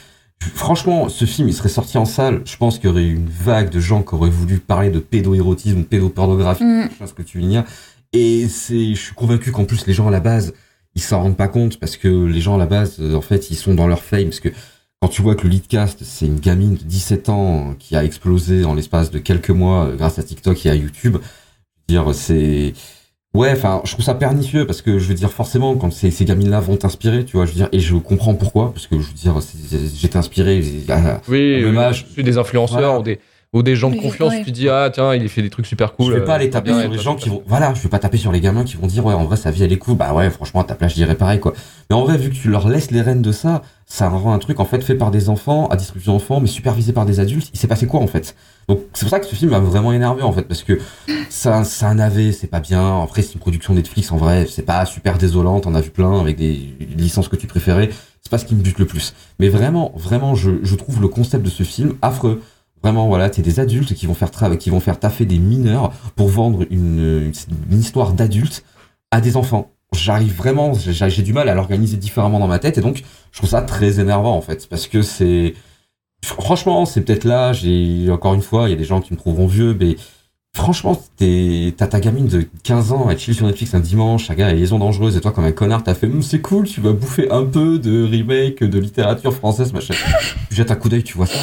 [0.55, 2.43] Franchement, ce film, il serait sorti en salle.
[2.45, 5.01] Je pense qu'il y aurait eu une vague de gens qui auraient voulu parler de
[5.01, 6.89] pédoérotisme, pédopornographie, Mm.
[6.93, 7.65] je pense que tu viens.
[8.13, 10.53] Et c'est, je suis convaincu qu'en plus, les gens à la base,
[10.97, 13.51] ils s'en rendent pas compte parce que les gens à la base, euh, en fait,
[13.53, 14.25] ils sont dans leur fame.
[14.25, 14.49] Parce que
[15.01, 18.03] quand tu vois que le lead cast, c'est une gamine de 17 ans qui a
[18.05, 21.19] explosé en l'espace de quelques mois euh, grâce à TikTok et à YouTube,
[21.89, 22.73] je veux dire, c'est,
[23.35, 26.25] Ouais, enfin, je trouve ça pernicieux parce que je veux dire forcément quand ces, ces
[26.25, 29.07] gamines-là vont t'inspirer, tu vois, je veux dire, et je comprends pourquoi parce que je
[29.09, 29.39] veux dire,
[29.95, 30.63] j'étais inspiré.
[30.89, 32.07] à- Oui, même oui, âge.
[32.09, 32.99] je suis des influenceurs Voilà.
[32.99, 33.19] ou des
[33.57, 34.33] ou des gens de confiance.
[34.45, 36.13] Tu dis ah tiens il fait des trucs super cool.
[36.13, 37.99] je vais pas aller taper sur et les gens qui vont, voilà, je vais pas
[37.99, 39.97] taper sur les gamins qui vont dire ouais en vrai sa vie elle est cool,
[39.97, 41.55] bah ouais franchement à ta place je dirais pareil quoi.
[41.91, 44.39] Mais en vrai vu que tu leur laisses les rênes de ça, ça rend un
[44.39, 47.51] truc en fait fait par des enfants, à distribution d'enfants, mais supervisé par des adultes.
[47.55, 48.35] Il s'est passé quoi en fait?
[48.69, 50.79] Donc c'est pour ça que ce film m'a vraiment énervé en fait parce que
[51.31, 53.03] ça, ça un AV, c'est pas bien.
[53.03, 55.67] Après c'est une production Netflix en vrai, c'est pas super désolante.
[55.67, 57.91] On a vu plein avec des licences que tu préférais.
[58.23, 59.15] C'est pas ce qui me bute le plus.
[59.39, 62.43] Mais vraiment, vraiment, je, je trouve le concept de ce film affreux.
[62.83, 66.29] Vraiment, voilà, t'es des adultes qui vont faire qui vont faire taffer des mineurs pour
[66.29, 67.33] vendre une,
[67.71, 68.65] histoire d'adultes
[69.11, 69.71] à des enfants.
[69.93, 73.51] J'arrive vraiment, j'ai du mal à l'organiser différemment dans ma tête et donc je trouve
[73.51, 74.69] ça très énervant en fait.
[74.69, 75.55] Parce que c'est
[76.25, 79.19] franchement c'est peut-être là j'ai encore une fois il y a des gens qui me
[79.19, 79.97] trouveront vieux mais
[80.55, 84.49] franchement t'as ta gamine de 15 ans elle chill sur Netflix un dimanche un gars
[84.49, 86.93] elle liaison dangereuse et toi comme un connard t'as fait Hum, c'est cool tu vas
[86.93, 89.95] bouffer un peu de remake de littérature française machin.
[90.49, 91.39] Tu jettes un coup d'œil tu vois ça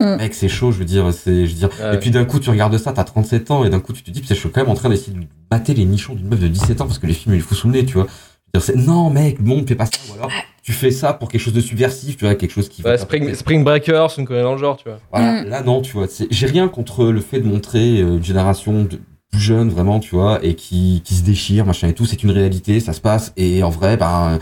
[0.00, 0.16] Mm.
[0.18, 1.96] mec c'est chaud je veux dire c'est je veux dire Ouais.
[1.96, 4.10] et puis d'un coup tu regardes ça t'as 37 ans et d'un coup tu te
[4.12, 6.38] dis putain je suis quand même en train d'essayer de mater les nichons d'une meuf
[6.38, 8.06] de 17 ans parce que les films sous le nez tu vois
[8.54, 10.30] Je veux dire, c'est- non mec bon fais pas ça ou alors
[10.62, 13.34] tu fais ça pour quelque chose de subversif tu vois quelque chose qui Ouais, Spring,
[13.34, 14.98] Spring Breakers, une connerie dans le genre, tu vois.
[15.10, 15.48] voilà, Mm.
[15.48, 18.84] là non, tu vois, c'est- j'ai rien contre le fait de montrer euh, une génération
[18.84, 19.00] de
[19.32, 22.30] plus jeune vraiment, tu vois, et qui, qui se déchire, machin et tout, c'est une
[22.30, 24.38] réalité, ça se passe, et en vrai, ben,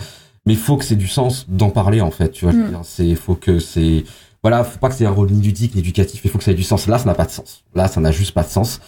[0.46, 2.70] mais faut que c'est du sens d'en parler en fait, tu vois, je veux Mm.
[2.70, 4.04] dire, c'est, faut que c'est,
[4.46, 6.52] voilà, faut pas que c'est un rôle ni ludique ni éducatif, mais faut que ça
[6.52, 6.86] ait du sens.
[6.86, 7.64] Là, ça n'a pas de sens.
[7.74, 8.80] Là, ça n'a juste pas de sens.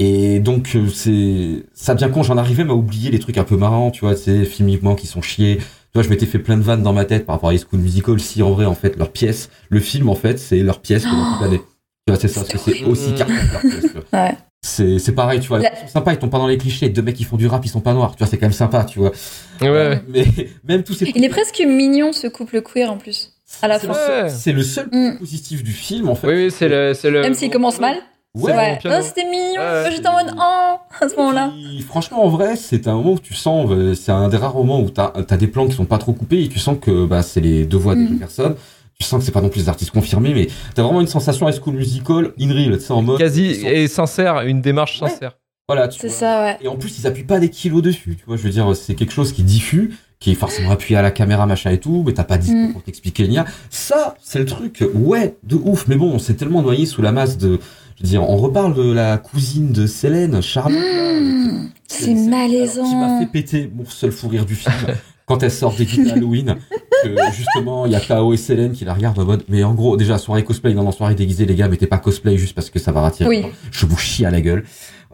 [0.00, 3.44] Et donc, euh, c'est, ça devient con, j'en arrivais même à oublier les trucs un
[3.44, 5.60] peu marrants, tu vois, c'est filmiquement qui sont chiés,
[5.94, 7.80] vois, je m'étais fait plein de vannes dans ma tête par rapport à High School
[7.80, 8.18] Musical.
[8.20, 11.32] Si en vrai, en fait, leur pièce, le film, en fait, c'est leur pièce pendant
[11.32, 11.60] toute l'année.
[12.06, 13.82] Tu vois, c'est ça, parce que c'est aussi carton leur pièce.
[13.82, 14.20] tu vois.
[14.20, 14.36] Ouais.
[14.62, 15.60] C'est, c'est pareil, tu vois.
[15.60, 16.88] Ils sont sympas, ils tombent pas dans les clichés.
[16.88, 18.12] Deux mecs qui font du rap, ils sont pas noirs.
[18.12, 19.12] Tu vois, c'est quand même sympa, tu vois.
[19.60, 20.02] Ouais, ouais.
[20.08, 20.26] Mais
[20.64, 23.33] même tous ces Il est presque mignon ce couple queer en plus.
[23.62, 23.92] À la c'est fin.
[23.92, 24.28] le seul- Ouais.
[24.30, 24.90] c'est le seul Mm.
[24.90, 26.26] point positif du film, en fait.
[26.28, 27.22] Oui, oui, c'est le, c'est le.
[27.22, 27.96] Même s'il commence mal.
[28.34, 28.52] Ouais.
[28.52, 28.78] Ouais.
[28.84, 29.62] Oh, c'était mignon.
[29.90, 31.52] J'étais en mode oh à ce moment-là.
[31.86, 34.80] Franchement, en vrai, c'est un moment où tu sens, euh, c'est un des rares moments
[34.80, 37.22] où t'as as des plans qui sont pas trop coupés et tu sens que bah,
[37.22, 38.08] c'est les deux voix des Mhm.
[38.08, 38.56] deux personnes.
[38.98, 41.48] Tu sens que c'est pas non plus des artistes confirmés, mais t'as vraiment une sensation
[41.48, 43.18] High School Musical in real, tu sais, en mode.
[43.18, 45.08] Quasi sont- et sincère, une démarche Ouais.
[45.08, 45.36] sincère.
[45.68, 46.58] Voilà, tu C'est ça, ouais.
[46.60, 48.36] Et en plus, ils appuient pas des kilos dessus, tu vois.
[48.36, 51.10] Je veux dire, c'est quelque chose qui est diffus, qui est forcément appuyé à la
[51.10, 52.72] caméra, machin et tout, mais t'as pas dit Mm.
[52.72, 53.44] pour t'expliquer rien.
[53.68, 55.86] Ça, c'est le truc, ouais, de ouf.
[55.86, 57.58] Mais bon, on s'est tellement noyé sous la masse de.
[57.98, 60.78] Je veux dire, on reparle de la cousine de Célène, Charlotte.
[60.80, 63.20] là, Mmh, c'est alors, Qui m'a malaisant.
[63.20, 64.72] fait péter mon seul fou rire du film
[65.26, 66.56] quand elle sort des guides Halloween.
[67.02, 69.44] Que justement, il y a Kao et Célène qui la regardent en mode.
[69.50, 72.38] Mais en gros, déjà, soirée cosplay, non, non, soirée déguisée, les gars, mettez pas cosplay
[72.38, 73.28] juste parce que ça va rattirer.
[73.28, 73.44] Oui.
[73.70, 74.64] Je vous chie à la gueule.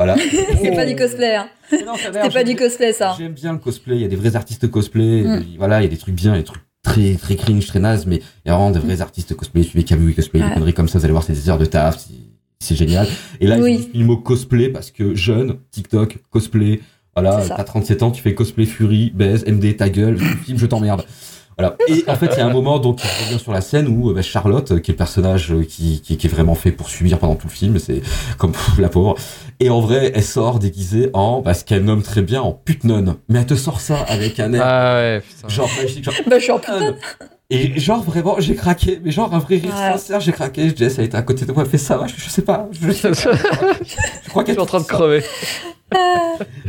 [0.02, 0.16] Voilà.
[0.62, 1.34] C'est pas du cosplay.
[1.36, 1.48] Hein.
[1.70, 3.14] C'était pas du cosplay ça.
[3.18, 3.96] J'aime bien le cosplay.
[3.96, 5.22] Il y a des vrais artistes cosplay.
[5.24, 5.42] Mm.
[5.42, 7.80] Et Voilà, il y a des trucs bien, a des trucs très, très cringe, très
[7.80, 9.62] naze, mais il y a vraiment des vrais artistes cosplay.
[9.62, 10.54] Suivez Camus cosplay, des Ouais.
[10.54, 11.98] conneries comme ça, vous allez voir, c'est des heures de taf.
[11.98, 12.14] c'est-
[12.62, 13.06] C'est génial.
[13.40, 13.88] Et là, Oui.
[13.94, 16.80] ils ont le mot cosplay parce que jeune, TikTok, cosplay.
[17.16, 20.66] Voilà, C'est t'as 37 ans, tu fais cosplay Fury, baise, MD, ta gueule, film, je
[20.66, 21.04] t'emmerde.
[21.60, 21.76] Voilà.
[21.88, 24.10] Et en fait, il y a un moment donc il revient sur la scène où
[24.10, 26.72] euh, bah, Charlotte, euh, qui est le personnage euh, qui, qui, qui est vraiment fait
[26.72, 28.00] pour subir pendant tout le film, c'est
[28.38, 29.14] comme pff, la pauvre.
[29.60, 33.16] Et en vrai, elle sort déguisée en bah, ce qu'elle nomme très bien en pute-nonne.
[33.28, 35.48] Mais elle te sort ça avec un air Ah ouais, putain.
[35.48, 36.60] genre magique, genre Bah, je suis en.
[37.50, 39.92] Et genre vraiment j'ai craqué, mais genre un vrai rire Ouais.
[39.92, 40.72] sincère, j'ai craqué.
[40.74, 42.68] Jess elle était à côté de moi, elle fait ça, va, je, je sais pas,
[42.72, 42.92] je, je,
[44.24, 45.22] je crois qu'elle suis en train de crever.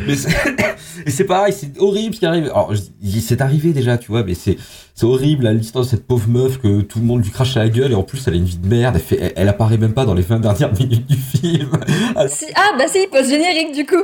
[0.07, 0.29] Mais c'est-
[1.05, 2.45] et c'est pareil, c'est horrible ce qui arrive.
[2.45, 2.73] Alors,
[3.21, 4.57] c'est arrivé déjà, tu vois, mais c'est
[4.95, 7.59] c'est horrible là, l'histoire de cette pauvre meuf que tout le monde lui crache à
[7.63, 8.95] la gueule et en plus elle a une vie de merde.
[8.95, 11.69] Elle, fait, elle, elle apparaît même pas dans les 20 dernières minutes du film.
[12.15, 14.03] Alors, Si- Ah, bah si, post-générique du coup.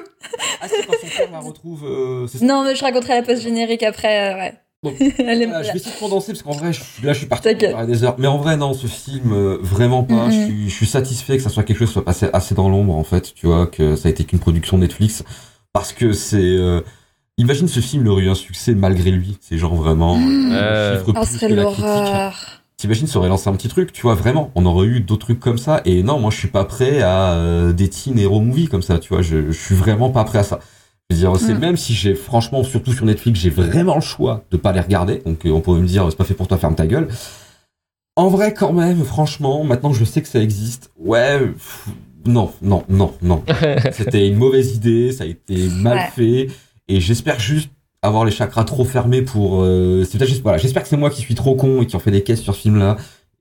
[0.61, 1.83] ah, c'est quand son père la retrouve.
[1.85, 2.27] euh.
[2.41, 4.53] Non, mais je raconterai la post-générique après, euh, ouais.
[4.83, 7.87] Voilà, je vais essayer de condenser parce qu'en vrai, je, là, je suis parti parler
[7.87, 8.15] des heures.
[8.19, 10.29] Mais en vrai, non, ce film, euh, vraiment pas.
[10.29, 12.69] Je, suis, je suis satisfait que ça soit quelque chose qui soit passé assez dans
[12.69, 13.33] l'ombre, en fait.
[13.33, 15.23] Tu vois, que ça a été qu'une production Netflix.
[15.73, 16.37] Parce que c'est.
[16.41, 16.81] euh,
[17.37, 19.37] imagine ce film aurait eu un succès malgré lui.
[19.41, 20.17] C'est genre vraiment.
[20.51, 21.83] Euh, chiffre Oh, plus ce serait que la critique.
[21.83, 22.61] l'horreur.
[22.77, 24.51] T'imagines, ça aurait lancé un petit truc, tu vois, vraiment.
[24.53, 25.81] On aurait eu d'autres trucs comme ça.
[25.85, 28.99] Et non, moi, je suis pas prêt à euh, des teen hero movie comme ça,
[28.99, 29.23] tu vois.
[29.23, 30.59] Je, je suis vraiment pas prêt à ça.
[31.09, 31.59] Je veux dire, c'est Mm.
[31.59, 35.21] même si j'ai, franchement, surtout sur Netflix, j'ai vraiment le choix de pas les regarder.
[35.25, 37.07] Donc, euh, on pourrait me dire, c'est pas fait pour toi, ferme ta gueule.
[38.17, 41.87] En vrai, quand même, franchement, maintenant que je sais que ça existe, ouais, pff,
[42.25, 43.43] non, non, non, non.
[43.93, 46.09] C'était une mauvaise idée, ça a été mal Ouais.
[46.15, 46.47] fait,
[46.89, 47.69] et j'espère juste
[48.01, 49.61] avoir les chakras trop fermés pour.
[49.61, 51.95] euh, c'est peut-être juste, voilà, j'espère que c'est moi qui suis trop con et qui
[51.95, 52.97] en fait des caisses sur ce film-là.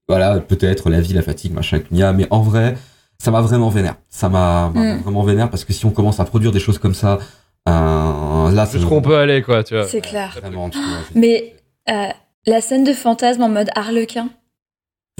[0.08, 2.76] Voilà, peut-être la vie, la fatigue, machin, nia, mais en vrai,
[3.18, 3.96] ça m'a vraiment vénère.
[4.08, 5.00] Ça m'a Mm.
[5.02, 7.18] vraiment vénère parce que si on commence à produire des choses comme ça,
[7.66, 9.86] là, c'est Jusqu'où on peut aller, quoi, tu vois.
[9.86, 10.36] C'est clair.
[10.40, 10.70] vraiment.
[10.70, 11.54] tu vois, je- Mais
[11.90, 12.08] euh,
[12.46, 14.28] la scène de fantasme en mode harlequin,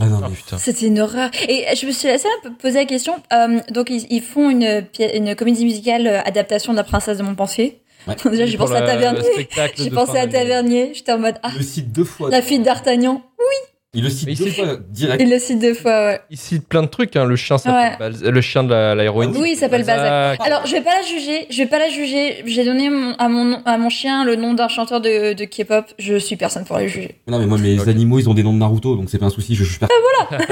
[0.00, 0.58] Ah non, mais putain.
[0.58, 1.30] c'était une horreur.
[1.48, 3.14] Et je me suis laissé un peu poser la question.
[3.32, 4.84] euh, donc, ils, ils font une,
[5.36, 7.82] comédie musicale euh, adaptation de La Princesse de Montpensier.
[8.06, 8.14] Ouais.
[8.30, 9.20] Déjà, j'ai pensé à Tavernier.
[9.76, 10.26] J'ai pensé à.
[10.28, 10.92] Tavernier.
[10.94, 12.30] J'étais en mode Ah, le cite deux fois.
[12.30, 13.22] la fille d'Artagnan.
[13.96, 15.22] Il le cite deux fois direct.
[15.22, 16.20] Il le cite deux fois, ouais.
[16.30, 17.24] Il cite plein de trucs, hein.
[17.24, 19.32] Le chien s'appelle Balz- le chien de la, la héroïne.
[19.34, 20.38] Ah Oui, il s'appelle Balzac.
[20.46, 21.46] Alors, je vais pas la juger.
[21.50, 22.42] Je vais pas la juger.
[22.46, 25.86] J'ai donné mon- à, mon, à mon chien le nom d'un chanteur de, de K-pop.
[25.98, 27.16] Je suis personne pour le juger.
[27.26, 29.30] Non mais moi mes animaux ils ont des noms de Naruto donc c'est pas un
[29.30, 29.88] souci je juge pas.
[30.28, 30.44] voilà.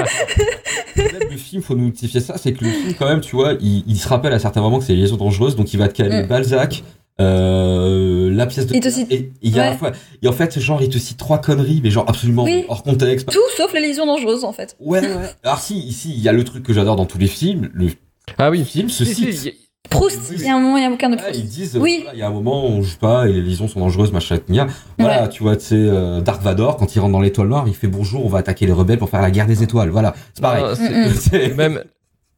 [1.31, 3.83] le film faut nous notifier ça c'est que le film quand même tu vois il,
[3.87, 5.93] il se rappelle à certains moments que c'est les liaisons dangereuses donc il va te
[5.93, 6.27] caler Mm.
[6.27, 6.83] Balzac
[7.21, 9.91] euh, la pièce de Il te cite- et il y a à la fois
[10.21, 12.65] et en fait genre il te cite trois conneries mais genre absolument Oui.
[12.67, 13.31] hors contexte.
[13.31, 14.75] Tout sauf les liaisons dangereuses, en fait.
[14.79, 15.07] Ouais ouais.
[15.43, 17.89] Alors si ici il y a le truc que j'adore dans tous les films le
[18.37, 18.63] Ah oui.
[18.65, 19.55] film se Si, si, cite.
[19.89, 20.33] Proust.
[20.33, 21.39] Il y a un moment, il y a un bouquin de Ouais, Proust.
[21.39, 21.99] ils disent, Oui.
[22.01, 24.11] voilà, il y a un moment où on joue pas et les liaisons sont dangereuses,
[24.11, 24.63] machin, etc.
[24.97, 25.29] Voilà, Ouais.
[25.29, 27.85] tu vois, tu sais, euh, Dark Vador, quand il rentre dans l'étoile noire, il fait
[27.87, 29.89] bonjour, on va attaquer les rebelles pour faire la guerre des étoiles.
[29.89, 30.63] Voilà, c'est pareil.
[30.75, 31.13] C'est- Mm, mm.
[31.19, 31.83] C'est- même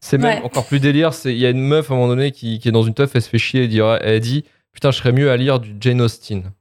[0.02, 0.46] c'est même Ouais.
[0.46, 2.68] encore plus délire c'est il y a une meuf à un moment donné qui, qui
[2.68, 4.44] est dans une teuf elle se fait chier et dit, elle dit
[4.78, 6.52] putain je serais mieux à lire du Jane Austen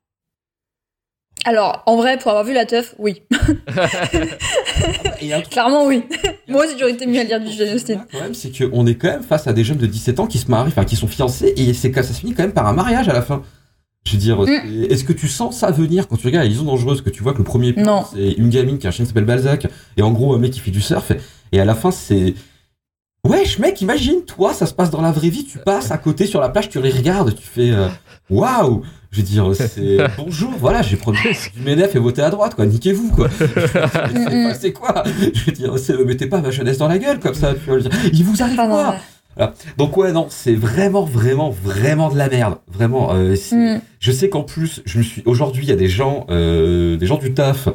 [1.45, 3.21] Alors, en vrai, pour avoir vu la teuf, oui.
[5.21, 6.03] Et un truc- Clairement, oui.
[6.49, 8.07] Moi aussi, j'aurais été mieux à lire du Jane Austen.
[8.11, 10.39] Quand même, c'est qu'on est quand même face à des jeunes de 17 ans qui
[10.39, 12.67] se marient, enfin, qui sont fiancés, et c'est que ça se finit quand même par
[12.67, 13.43] un mariage à la fin.
[14.07, 14.85] Je veux dire, Mm.
[14.89, 17.33] est-ce que tu sens ça venir quand tu regardes les liaisons dangereuses, que tu vois
[17.35, 18.05] que le premier plan, Non.
[18.15, 19.67] c'est une gamine qui a un chien qui s'appelle Balzac,
[19.99, 21.19] et en gros, un mec qui fait du surf, et,
[21.53, 22.35] et à la fin, c'est.
[23.25, 26.27] Wesh, mec, imagine, toi, ça se passe dans la vraie vie, tu passes à côté
[26.27, 27.71] sur la plage, tu les regardes, tu fais.
[27.71, 27.89] euh,
[28.31, 28.83] Waouh!
[29.13, 31.19] Je veux dire, c'est bonjour, voilà, j'ai promis
[31.57, 32.67] du MEDEF et voter à droite, quoi.
[32.67, 33.29] Niquez-vous, quoi.
[33.39, 35.05] c'est c'est quoi?
[35.35, 37.55] Je veux dire, c'est- mettez pas ma jeunesse dans la gueule comme ça.
[37.55, 38.97] Tu vois, je veux dire, il vous arrive non, quoi.
[39.37, 39.55] Voilà.
[39.77, 42.57] Donc ouais, non, c'est vraiment, vraiment, vraiment de la merde.
[42.73, 43.11] Vraiment.
[43.15, 43.81] euh, Mm.
[44.01, 45.23] Je sais qu'en plus, je me suis.
[45.27, 47.69] Aujourd'hui, il y a des gens, euh, des gens du taf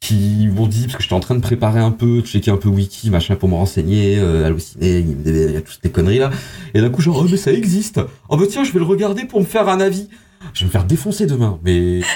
[0.00, 2.56] qui m'ont dit parce que j'étais en train de préparer un peu, de checker un
[2.56, 6.30] peu wiki, machin, pour me renseigner, euh, halluciner, il y a toutes ces conneries là.
[6.74, 8.00] Et d'un coup, genre, oh mais ça existe.
[8.28, 10.08] Oh bah tiens, je vais le regarder pour me faire un avis.
[10.54, 12.00] Je vais me faire défoncer demain, mais.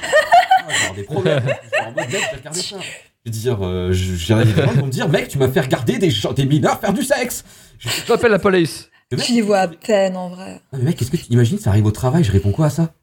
[0.64, 1.42] Ah, je vais avoir des problèmes.
[1.42, 2.76] Je vais en mode, mec, j'ai regardé ça.
[3.26, 5.60] Je veux dire, euh, j'ai des gens qui vont me dire, mec, tu m'as fait
[5.60, 7.44] regarder des, gens, des mineurs faire du sexe.
[7.80, 8.88] Je- J'appelle la police.
[9.10, 10.60] Mec, Tu les vois à peine en vrai.
[10.72, 12.70] ah, mais mec, qu'est-ce que tu imagines, ça arrive au travail, je réponds quoi à
[12.70, 12.94] ça?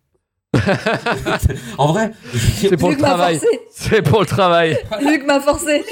[1.77, 3.39] En vrai, C'est pour le travail.
[3.71, 4.77] C'est pour le travail.
[5.01, 5.83] Luc m'a forcé.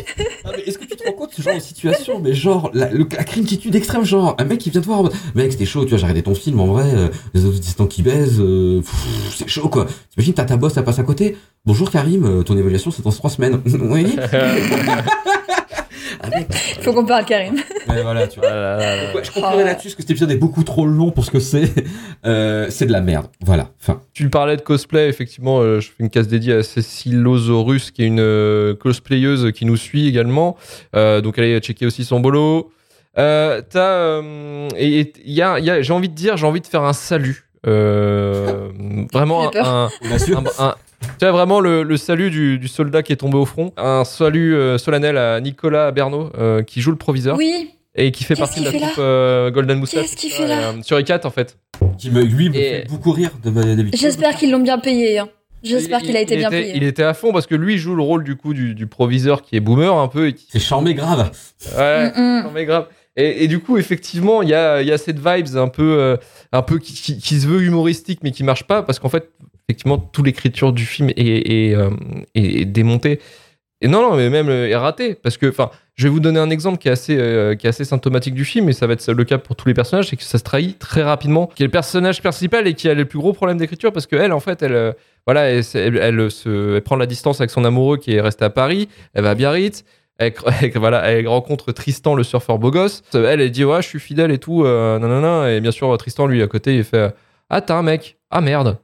[0.46, 2.90] ah, est-ce que tu te rends compte de ce genre de situation Mais genre, la,
[2.90, 5.66] le- la crinitude extrême, genre, un mec qui vient te voir en mode, mec, c'était
[5.66, 8.40] chaud, tu vois, j'ai regardé ton film, en vrai, euh, les autres distants qui baisent,
[8.42, 8.82] euh,
[9.36, 9.86] c'est chaud quoi.
[10.12, 11.38] T'imagines, t'as ta boss, elle passe à côté.
[11.66, 13.62] Bonjour Karim, euh, ton évaluation c'est dans trois semaines.
[13.82, 14.16] oui
[16.78, 17.56] Il faut qu'on parle, Karim.
[17.88, 18.50] ouais, voilà, tu vois.
[18.50, 19.14] Là là là.
[19.16, 21.40] Ouais, je conclurai là-dessus parce que cet épisode est beaucoup trop long pour ce que
[21.40, 21.72] c'est.
[22.26, 23.28] Euh, c'est de la merde.
[23.42, 23.70] Voilà.
[23.80, 24.02] Fin.
[24.14, 28.08] Tu parlais de cosplay, effectivement, euh, je fais une case dédiée à Cécilosaurus, qui est
[28.08, 30.58] une euh, cosplayeuse qui nous suit également.
[30.96, 32.72] Euh, donc allez checker aussi son bolo.
[33.18, 33.80] Euh, t'as,
[34.22, 36.62] euh, et et il y a, il y a- j'ai envie de dire, j'ai envie
[36.62, 37.47] de faire un salut.
[37.68, 38.70] Euh,
[39.14, 39.90] vraiment un,
[41.20, 43.72] tu vois, vraiment le, le salut du, du soldat qui est tombé au front.
[43.78, 48.24] Un salut euh, solennel à Nicolas Bernot, euh, qui joue le proviseur Oui, et qui
[48.24, 50.04] fait partie de la troupe euh, Golden Moustache.
[50.04, 51.58] Qu'est-ce qu'il fait là Euh, Sur E4 en fait.
[51.98, 54.00] Qui me, lui, me Et- fait beaucoup rire de d'habitude.
[54.00, 55.20] j'espère qu'ils l'ont bien payé.
[55.20, 55.30] hein.
[55.64, 56.74] J'espère Il- qu'il a été il bien était- payé.
[56.76, 59.42] Il était à fond parce que lui joue le rôle du coup du, du proviseur
[59.42, 61.32] qui est boomer un peu et qui C'est charmé grave.
[61.78, 62.50] ouais, Mm, mm.
[62.54, 62.88] mais grave.
[63.20, 66.18] Et, du coup effectivement il y a, cette vibes un peu euh,
[66.52, 69.32] un peu qui, se veut humoristique mais qui marche pas parce qu'en fait
[69.68, 71.90] effectivement toute l'écriture du film est, euh,
[72.66, 73.20] démontée.
[73.82, 76.40] Et non non mais même euh, est ratée parce que enfin je vais vous donner
[76.40, 77.16] un exemple qui est assez
[77.60, 79.74] qui est assez symptomatique du film et ça va être le cas pour tous les
[79.74, 82.88] personnages c'est que ça se trahit très rapidement qui est le personnage principal et qui
[82.88, 84.94] a le plus gros problème d'écriture parce que elle en fait elle
[85.28, 85.78] voilà, elle se,
[86.76, 88.88] elle prend la distance avec son amoureux qui est resté à Paris.
[89.14, 89.84] Elle va à Biarritz.
[90.20, 93.04] Elle, elle- voilà, elle rencontre Tristan, le surfeur beau gosse.
[93.14, 94.64] Elle, elle dit Ouais, je suis fidèle et tout.
[94.66, 95.52] Euh, nanana.
[95.52, 97.14] Et bien sûr, Tristan, lui, à côté, il fait
[97.50, 98.18] Ah, t'as un mec.
[98.32, 98.78] Ah, merde.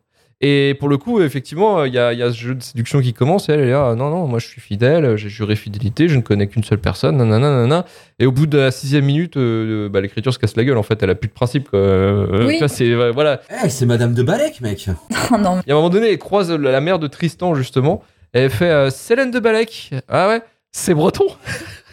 [0.46, 3.00] Et pour le coup, effectivement, il y a, il y a ce jeu de séduction
[3.00, 3.48] qui commence.
[3.48, 5.16] Et elle est là Ah, Non, non, moi, je suis fidèle.
[5.16, 6.10] J'ai juré fidélité.
[6.10, 7.16] Je ne connais qu'une seule personne.
[7.18, 7.86] Nanana, nanana.
[8.20, 10.78] Et au bout de la sixième minute, euh, bah, l'écriture se casse la gueule.
[10.78, 11.70] En fait, elle a plus de principe.
[11.70, 11.80] quoi.
[11.80, 12.60] Euh, Oui.
[12.68, 13.40] c'est, voilà.
[13.64, 14.90] Eh, c'est Madame de Balek, mec.
[15.32, 15.62] Oh non.
[15.66, 18.04] Il y a un moment donné, elle croise la mère de Tristan, justement.
[18.34, 19.92] Et elle fait euh, Célène de Balek.
[20.10, 20.42] Ah ouais,
[20.74, 21.26] c'est breton.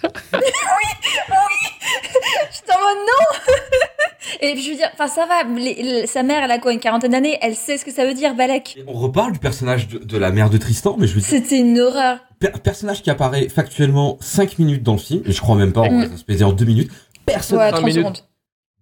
[0.02, 0.12] J'étais
[2.72, 3.24] en mode non
[4.40, 6.72] Et puis je veux dire, enfin ça va, les- les- sa mère elle a quoi,
[6.72, 8.78] une quarantaine d'années, elle sait ce que ça veut dire, Balek.
[8.86, 11.58] On reparle du personnage de, de la mère de Tristan, mais je veux dire, C'était
[11.58, 12.18] une horreur.
[12.38, 15.82] per- personnage qui apparaît factuellement 5 minutes dans le film, et je crois même pas,
[15.82, 16.08] en Mm.
[16.16, 16.90] ça se en 2 minutes.
[17.26, 17.96] Personne Ouais, cinq 30 minutes.
[17.98, 18.18] secondes.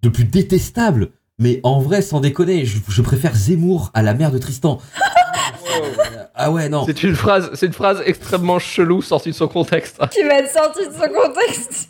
[0.03, 1.11] de plus détestable.
[1.41, 4.79] Mais en vrai, sans déconner, je, je préfère Zemmour à la mère de Tristan.
[6.41, 6.84] ah ouais, non.
[6.86, 10.01] C'est une phrase, c'est une phrase extrêmement chelou sortie de son contexte.
[10.11, 11.89] Qui va être sorti de son contexte.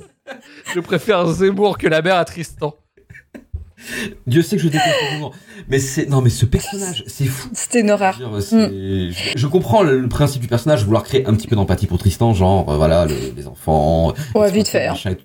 [0.75, 2.75] Je préfère Zemmour que la mère à Tristan.
[4.27, 5.35] Dieu sait que je déteste Zemmour.
[5.69, 7.49] Mais c'est, non, mais ce personnage, c'est fou.
[7.53, 8.19] C'était une horreur.
[9.37, 12.33] Je comprends le, le principe du personnage, vouloir créer un petit peu d'empathie pour Tristan,
[12.35, 14.13] genre, euh, voilà, le- les enfants.
[14.35, 14.93] Ouais, vite fait, hein.
[14.93, 15.25] machin et tout.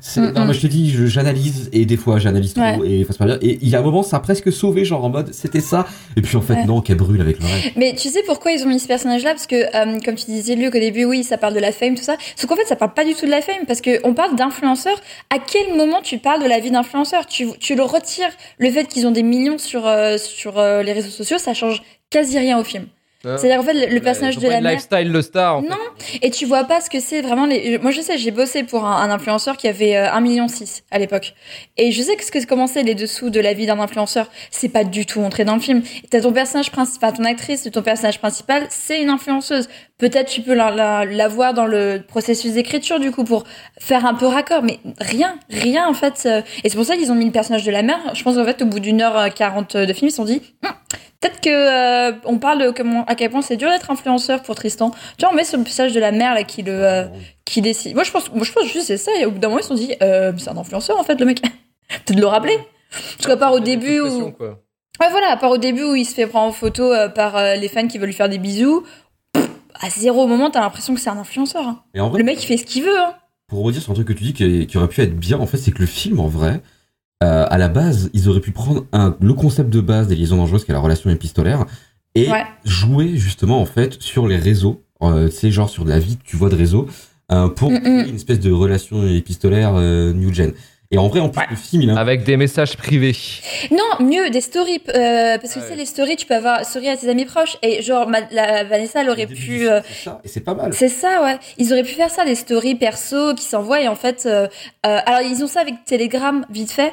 [0.00, 0.48] C'est- Mm, non, mm.
[0.48, 2.78] mais je te dis, j'analyse, et des fois, j'analyse trop, Ouais.
[2.90, 3.38] et face pas bien.
[3.42, 5.86] Et il y a un moment, ça a presque sauvé, genre, en mode, c'était ça.
[6.16, 6.64] Et puis, en fait, Ouais.
[6.64, 7.76] non, qu'elle brûle avec le reste.
[7.76, 9.30] Mais tu sais pourquoi ils ont mis ce personnage-là?
[9.32, 11.94] Parce que, euh, comme tu disais, Luc, au début, oui, ça parle de la fame,
[11.94, 12.16] tout ça.
[12.36, 15.00] Sauf qu'en fait, ça parle pas du tout de la fame, parce qu'on parle d'influenceurs.
[15.30, 18.86] À quel moment tu parles de la vie d'influenceurs tu, tu le retires, le fait
[18.86, 22.58] qu'ils ont des millions sur, euh, sur euh, les réseaux sociaux, ça change quasi rien
[22.58, 22.88] au film.
[23.24, 24.72] C'est-à-dire, en fait, le, le personnage de la mère.
[24.72, 25.56] lifestyle de star.
[25.56, 25.68] en fait.
[25.68, 25.76] Non,
[26.22, 27.78] et tu vois pas ce que c'est vraiment les.
[27.78, 30.46] Moi, je sais, j'ai bossé pour un, un influenceur qui avait euh, 1,6 million
[30.90, 31.34] à l'époque.
[31.76, 34.30] Et je sais que ce que comment c'est les dessous de la vie d'un influenceur,
[34.50, 35.82] c'est pas du tout montré dans le film.
[36.10, 39.68] T'as ton personnage principal, ton actrice de ton personnage principal, c'est une influenceuse.
[39.98, 43.44] Peut-être tu peux la, la, la voir dans le processus d'écriture, du coup, pour
[43.80, 46.22] faire un peu raccord, mais rien, rien en fait.
[46.26, 47.98] euh, Et c'est pour ça qu'ils ont mis le personnage de la mère.
[48.14, 50.24] Je pense qu'en fait, au bout d'une heure euh, quarante de film, ils se sont
[50.26, 50.42] dit.
[50.64, 50.72] Hum,
[51.20, 54.54] Peut-être que euh, on parle de comment, à quel point c'est dur d'être influenceur pour
[54.54, 54.90] Tristan.
[55.16, 57.04] Tu vois, on met ce message de la mère là qui le euh,
[57.44, 57.94] qui décide.
[57.94, 59.10] Moi, je pense, moi, je pense juste c'est ça.
[59.18, 61.18] Et au bout d'un moment, ils se sont dit, euh, c'est un influenceur en fait,
[61.18, 61.40] le mec.
[62.04, 62.58] Peut-être le rappeler.
[63.16, 64.60] Parce qu'à part au début où, quoi.
[65.00, 67.68] ouais, voilà, à part au début où il se fait prendre en photo par les
[67.68, 68.84] fans qui veulent lui faire des bisous.
[69.32, 69.48] pff,
[69.80, 71.66] À zéro moment, t'as l'impression que c'est un influenceur.
[71.66, 71.82] hein.
[71.94, 72.98] Et en vrai, Le mec, il fait ce qu'il veut.
[73.00, 73.14] Hein.
[73.48, 75.46] pour redire sur un truc que tu dis qui, qui aurait pu être bien, en
[75.46, 76.60] fait, c'est que le film, en vrai,
[77.24, 80.36] euh, à la base, ils auraient pu prendre un, le concept de base des liaisons
[80.36, 81.64] dangereuses, qui est la relation épistolaire,
[82.14, 82.44] et Ouais.
[82.64, 86.24] jouer justement en fait sur les réseaux, euh, c'est genre sur de la vie que
[86.24, 86.86] tu vois de réseau,
[87.32, 88.04] euh, pour Mm, mm.
[88.08, 90.52] une espèce de relation épistolaire euh, new gen.
[90.92, 93.16] Et en vrai, en plus, le film, il a Avec des messages privés.
[93.72, 94.80] Non, mieux, des stories.
[94.94, 95.70] euh, parce que tu Ouais.
[95.70, 97.56] sais, les stories, tu peux avoir story à tes amis proches.
[97.62, 99.68] Et genre, ma- la, Vanessa, elle aurait pu.
[99.68, 100.72] euh, c'est ça, et c'est pas mal.
[100.72, 101.38] C'est ça, ouais.
[101.58, 103.80] Ils auraient pu faire ça, des stories perso qui s'envoient.
[103.80, 104.46] Et en fait, euh,
[104.86, 106.92] euh, alors ils ont ça avec Telegram, vite fait.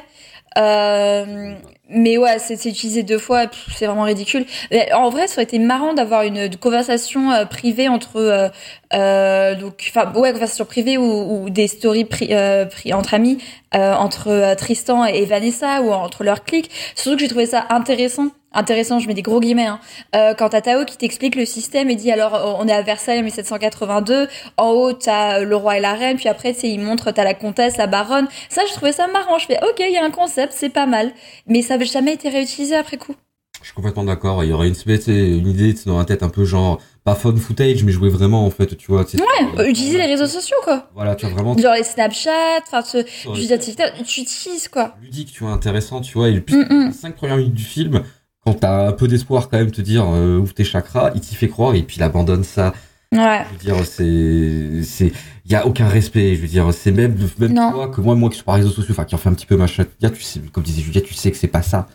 [0.58, 1.54] Euh,
[1.90, 3.44] mais ouais, c'est utilisé deux fois,
[3.76, 4.46] c'est vraiment ridicule.
[4.94, 8.48] En vrai, ça aurait été marrant d'avoir une, conversation euh, privée entre, euh,
[8.94, 13.38] euh, donc, enfin, ouais, conversation privée ou, ou des stories pri- euh, entre amis,
[13.74, 16.70] euh, entre Tristan et Vanessa ou entre leurs clics.
[16.94, 18.28] Surtout que j'ai trouvé ça intéressant.
[18.54, 19.66] Intéressant, je mets des gros guillemets.
[19.66, 19.80] Hein.
[20.14, 22.82] Euh, quand t'as Tao qui t'explique le système et dit alors euh, on est à
[22.82, 26.80] Versailles en 1782, en haut t'as le roi et la reine, puis après tu il
[26.80, 28.26] montre t'as la comtesse, la baronne.
[28.48, 29.38] Ça je trouvais ça marrant.
[29.38, 31.12] Je fais ok il y a un concept, c'est pas mal,
[31.46, 33.14] mais ça avait jamais été réutilisé après coup.
[33.60, 34.44] Je suis complètement d'accord.
[34.44, 37.38] Il y aurait une, espèce- une idée dans la tête un peu genre, pas phone
[37.38, 39.02] footage, mais jouer vraiment en fait, tu vois.
[39.02, 39.16] Ouais,
[39.56, 40.90] euh, euh, utiliser les réseaux sociaux quoi.
[40.94, 41.56] Voilà, tu vois vraiment.
[41.56, 44.94] Genre les Snapchat, enfin tu utilises quoi.
[45.00, 46.28] ludique, tu vois, intéressant, tu vois.
[46.28, 46.86] Et Mm, mm.
[46.88, 48.02] les cinq premières minutes du film,
[48.44, 51.34] quand t'as un peu d'espoir quand même, te dire euh, ouvre tes chakras, il t'y
[51.34, 52.74] fait croire et puis il abandonne ça.
[53.12, 53.42] Ouais.
[53.46, 55.12] Je veux dire, c'est, c'est,
[55.44, 56.34] il y a aucun respect.
[56.34, 58.92] Je veux dire, c'est même, même toi que moi, moi qui suis par réseaux sociaux,
[58.92, 61.30] enfin qui en fait un petit peu machin, tu sais, comme disait Julia, tu sais
[61.30, 61.86] que c'est pas ça.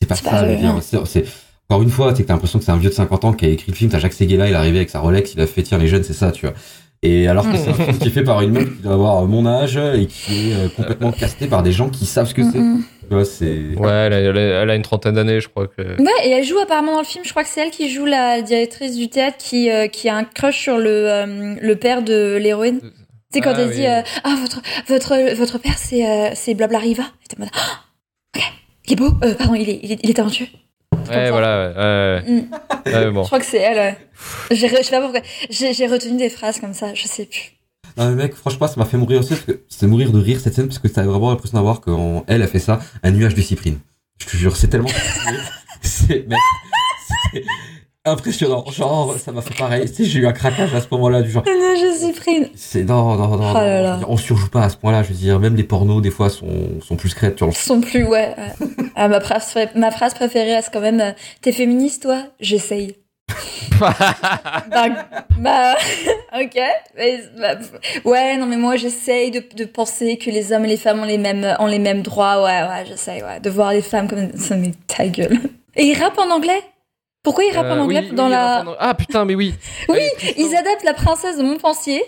[0.00, 0.30] C'est pas ça.
[0.30, 0.80] pas je veux dire, non.
[0.82, 1.24] c'est, c'est-
[1.70, 3.70] encore une fois, t'as l'impression que c'est un vieux de 50 ans qui a écrit
[3.70, 3.90] le film.
[3.90, 6.02] T'as Jacques Seguela, il est arrivé avec sa Rolex, il a fait tiens les jeunes,
[6.02, 6.54] c'est ça, tu vois.
[7.02, 9.24] Et alors que c'est un film qui est fait par une meuf qui doit avoir
[9.24, 12.42] mon âge et qui est euh, complètement casté par des gens qui savent ce que
[12.42, 12.58] c'est.
[12.58, 13.24] Mm, mm.
[13.24, 13.74] C'est.
[13.76, 15.80] Ouais, elle a, elle une trentaine d'années, je crois que.
[15.80, 18.04] Ouais, et elle joue apparemment dans le film, je crois que c'est elle qui joue
[18.04, 22.02] la directrice du théâtre qui, euh, qui a un crush sur le, euh, le père
[22.02, 22.80] de l'héroïne.
[22.80, 22.88] Tu
[23.34, 23.74] sais, quand Ah, elle oui.
[23.76, 27.04] dit euh, Ah, votre, votre, votre père, c'est euh, c'est Blabla Riva.
[27.34, 27.80] Et mode Ah,
[28.36, 28.42] Ok,
[28.86, 29.10] il est beau.
[29.24, 30.46] Euh, pardon, il est, il est, il est talentueux.
[31.08, 31.68] Ouais, voilà.
[31.70, 32.48] ouais, ouais, Mm.
[32.88, 33.04] Ouais.
[33.06, 33.22] Ouais, bon.
[33.22, 33.96] Je crois que c'est elle.
[34.50, 35.20] J'ai re- Je sais pas pourquoi.
[35.50, 37.52] J'ai j'ai retenu des phrases comme ça, je sais plus.
[37.96, 40.38] Non, mais mec, franchement, ça m'a fait mourir aussi parce que c'était mourir de rire
[40.40, 43.42] cette scène parce que t'avais vraiment l'impression d'avoir qu'elle a fait ça, un nuage de
[43.42, 43.78] cyprine.
[44.20, 44.88] Je te jure, c'est tellement.
[45.82, 46.38] c'est, mec,
[47.32, 47.44] c'est
[48.10, 48.64] impressionnant.
[48.70, 49.88] Genre, ça m'a fait pareil.
[49.88, 51.44] Tu sais, j'ai eu un craquage à ce moment-là, du genre.
[51.46, 52.50] Non, je suis prise.
[52.54, 53.50] C'est, non, non, non.
[53.50, 54.00] Oh là là.
[54.08, 56.46] On surjoue pas à ce point-là, je veux dire, même les pornos, des fois, sont,
[56.86, 57.14] sont plus.
[57.22, 58.34] Ils sont plus, ouais.
[58.96, 62.24] Ah, ma, phrase, ma phrase préférée, c'est quand même euh, T'es féministe, toi?
[62.40, 62.96] J'essaye.
[63.80, 63.94] bah,
[65.38, 65.74] bah,
[66.40, 66.60] ok.
[66.96, 67.54] Mais, bah,
[68.04, 71.04] ouais, non, mais moi, j'essaye de, de penser que les hommes et les femmes ont
[71.04, 72.42] les mêmes, ont les mêmes droits.
[72.42, 73.40] Ouais, ouais, j'essaye, ouais.
[73.40, 75.38] De voir les femmes comme ça, mais ta gueule.
[75.76, 76.60] Et ils rappent en anglais?
[77.22, 78.64] Pourquoi ils rappent Euh, en anglais oui, dans oui, la.
[78.66, 79.54] en- Ah putain, mais oui.
[79.88, 80.00] Oui.
[80.36, 82.02] Ils adaptent la princesse de Montpensier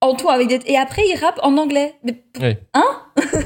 [0.00, 0.60] en tout avec des.
[0.66, 1.94] Et après, ils rappent en anglais.
[2.04, 2.56] Mais Oui.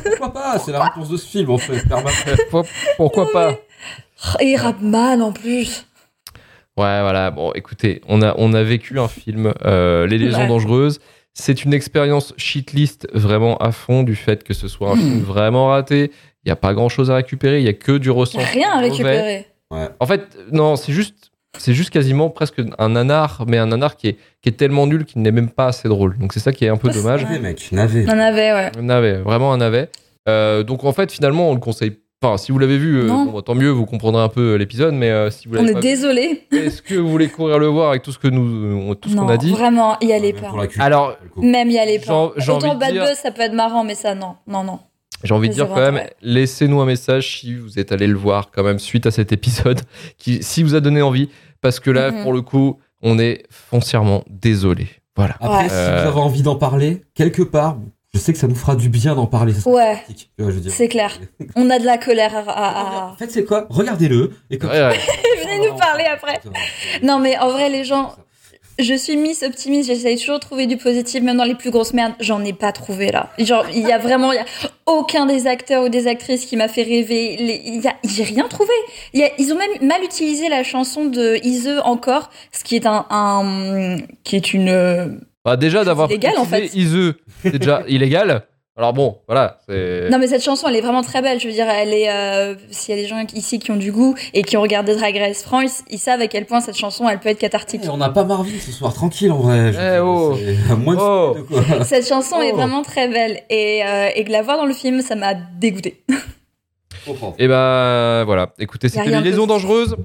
[0.04, 1.82] Pourquoi pas C'est la réponse de ce film, en fait.
[2.96, 3.52] Pourquoi pas
[4.40, 5.86] Et ils rappent mal en plus.
[6.76, 7.30] Ouais, voilà.
[7.30, 10.48] Bon, écoutez, on a, on a vécu un film, euh, Les Légions Ouais.
[10.48, 11.00] Dangereuses.
[11.32, 15.68] C'est une expérience shitlist vraiment à fond du fait que ce soit un film vraiment
[15.68, 16.10] raté.
[16.44, 17.58] Il n'y a pas grand chose à récupérer.
[17.60, 18.44] Il y a que du ressenti.
[18.44, 19.46] rien à mauvais.
[19.70, 24.08] En fait, non, c'est juste, c'est juste quasiment presque un nanar, mais un nanar qui
[24.08, 26.18] est, qui est tellement nul qu'il n'est même pas assez drôle.
[26.18, 27.22] Donc c'est ça qui est un peu Ouais, c'est dommage.
[27.24, 28.04] Navet, mec, navet.
[28.08, 28.70] On en avait, ouais.
[28.78, 29.88] Un navet, vraiment un navet.
[30.28, 31.98] Euh, donc en fait, finalement, on le conseille.
[32.22, 34.92] Enfin, si vous l'avez vu, euh, bon, tant mieux, vous comprendrez un peu euh, l'épisode.
[34.92, 36.46] Mais euh, si vous On l'avez est pas désolé.
[36.52, 39.16] vu, est-ce que vous voulez courir le voir avec tout ce que nous, tout ce
[39.16, 39.50] qu'on a dit?
[39.52, 40.52] vraiment, y allez pas.
[40.78, 41.16] Alors.
[41.36, 42.24] Même y allez pas.
[42.24, 44.34] Autant Bad dire- Buzz, ça peut être marrant, mais ça, non.
[44.46, 44.80] Non, non.
[45.22, 46.12] J'ai envie de dire quand vrai, même, ouais.
[46.22, 49.80] laissez-nous un message si vous êtes allé le voir quand même suite à cet épisode,
[50.18, 51.28] qui, si vous a donné envie,
[51.60, 52.22] parce que là, Mhm.
[52.22, 54.88] pour le coup, on est foncièrement désolé.
[55.16, 55.34] Voilà.
[55.40, 55.68] Après, Ouais.
[55.68, 57.76] si vous avez envie d'en parler, quelque part,
[58.14, 59.52] je sais que ça nous fera du bien d'en parler.
[59.66, 60.02] Ouais,
[60.68, 61.12] c'est clair.
[61.54, 62.40] On a de la colère à.
[62.40, 63.66] à- à- En fait, c'est quoi?
[63.68, 64.32] Regardez-le.
[64.50, 64.98] Et comme Ouais, ouais.
[65.44, 66.40] Venez nous parler après.
[67.02, 68.14] Non, mais en vrai, les gens,
[68.82, 71.92] je suis Miss Optimiste, j'essaye toujours de trouver du positif, même dans les plus grosses
[71.94, 72.14] merdes.
[72.20, 73.30] J'en ai pas trouvé là.
[73.38, 74.44] Genre, il y a vraiment, il y a
[74.86, 77.36] aucun des acteurs ou des actrices qui m'a fait rêver.
[77.38, 78.72] Les- il y a- J'ai rien trouvé.
[79.14, 82.86] Y a- ils ont même mal utilisé la chanson de Ise encore, ce qui est
[82.86, 84.68] un, un- qui est une.
[84.68, 85.06] euh,
[85.44, 86.66] Bah, déjà d'avoir illégal, en fait.
[86.74, 88.42] Iseux, c'est déjà illégal.
[88.76, 89.58] Alors bon, voilà.
[89.68, 91.38] Non mais cette chanson elle est vraiment très belle.
[91.40, 92.10] Je veux dire, elle est.
[92.10, 94.94] euh, S'il y a des gens ici qui ont du goût et qui ont regardé
[94.96, 97.82] Drag Race France, ils savent à quel point cette chanson elle peut être cathartique.
[97.84, 99.72] Eh, on n'a pas Marvin ce soir, tranquille en vrai.
[99.74, 100.34] Eh, oh.
[100.38, 101.34] c'est à moins de Oh.
[101.36, 101.84] de quoi.
[101.84, 102.56] Cette chanson est Oh.
[102.56, 106.02] vraiment très belle et, euh, et que la voir dans le film, ça m'a dégoûté.
[107.38, 109.66] Et bah voilà, écoutez, c'était les de liaisons positif.
[109.68, 109.96] dangereuses.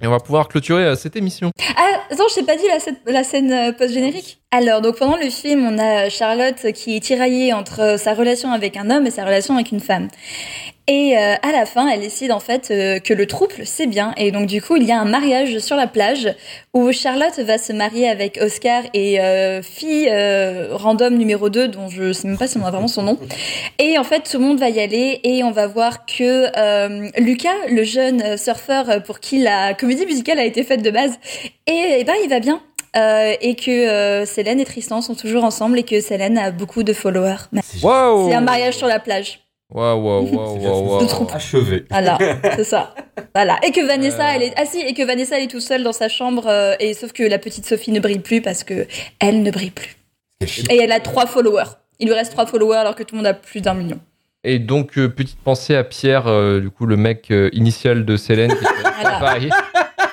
[0.00, 1.50] Et on va pouvoir clôturer euh, cette émission.
[1.76, 5.18] Ah, attends, je t'ai pas dit la, scène- la scène euh, post-générique Alors, donc pendant
[5.18, 9.10] le film, on a Charlotte qui est tiraillée entre sa relation avec un homme et
[9.10, 10.08] sa relation avec une femme.
[10.86, 14.14] Et euh, à la fin, elle décide en fait euh, que le trouble, c'est bien.
[14.16, 16.34] Et donc du coup, il y a un mariage sur la plage
[16.72, 21.90] où Charlotte va se marier avec Oscar et euh, fille euh, random numéro 2, dont
[21.90, 23.18] je sais même pas si on a vraiment son nom.
[23.78, 27.10] Et en fait, tout le monde va y aller et on va voir que euh,
[27.18, 31.18] Lucas, le jeune surfeur pour qui la comédie musicale a été faite de base,
[31.66, 32.62] et, et ben il va bien.
[32.98, 36.82] Euh, et que euh, Célène et Tristan sont toujours ensemble et que Célène a beaucoup
[36.82, 37.36] de followers.
[37.82, 39.40] Waouh C'est un mariage sur la plage.
[39.72, 41.26] Waouh, waouh, waouh, waouh.
[41.32, 41.84] Achevé.
[41.90, 42.18] Voilà,
[42.56, 42.94] c'est ça.
[43.34, 43.58] Voilà.
[43.66, 44.32] Et que Vanessa, Euh.
[44.34, 46.74] elle est ah si, et que Vanessa elle est tout seule dans sa chambre euh,
[46.80, 48.86] et sauf que la petite Sophie ne brille plus parce que
[49.20, 49.96] elle ne brille plus.
[50.70, 51.70] Et elle a trois followers.
[52.00, 53.98] Il lui reste trois followers alors que tout le monde a plus d'un million.
[54.44, 58.16] Et donc, euh, petite pensée à Pierre, euh, du coup, le mec euh, initial de
[58.16, 58.52] Célène.
[58.54, 58.64] Qui
[59.02, 59.18] Voilà.
[59.18, 59.50] pareil.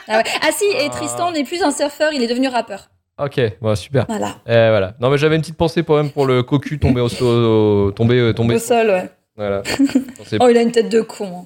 [0.07, 0.23] Ah, ouais.
[0.41, 0.89] ah si, et Ah.
[0.89, 2.89] Tristan n'est plus un surfeur, il est devenu rappeur.
[3.17, 4.05] Ok, bon, super.
[4.09, 4.35] Voilà.
[4.45, 4.93] Eh, voilà.
[4.99, 8.19] Non, mais j'avais une petite pensée pour même pour le cocu tombé au, au- tombé,
[8.19, 8.55] euh, tombé.
[8.55, 9.09] Au sol, ouais.
[9.37, 9.63] Voilà.
[10.39, 11.25] Oh, il a une tête de con.
[11.43, 11.45] hein.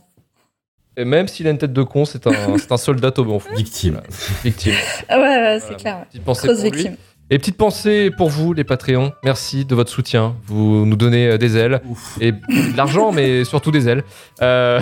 [0.98, 3.40] Et même s'il a une tête de con, c'est un, c'est un soldat au bon
[3.40, 3.54] fond.
[3.56, 4.02] Victime.
[4.44, 4.74] Victime.
[5.08, 5.78] Ah ouais, ouais, c'est Voilà.
[5.78, 5.96] clair.
[6.00, 6.06] ouais.
[6.10, 6.90] Petite pensée Grosse pour lui.
[7.32, 9.12] Et petite pensée pour vous, les Patreons.
[9.24, 10.34] Merci de votre soutien.
[10.48, 12.18] Vous nous donnez euh, des ailes Ouf.
[12.20, 14.04] et de l'argent, mais surtout des ailes.
[14.42, 14.80] Euh,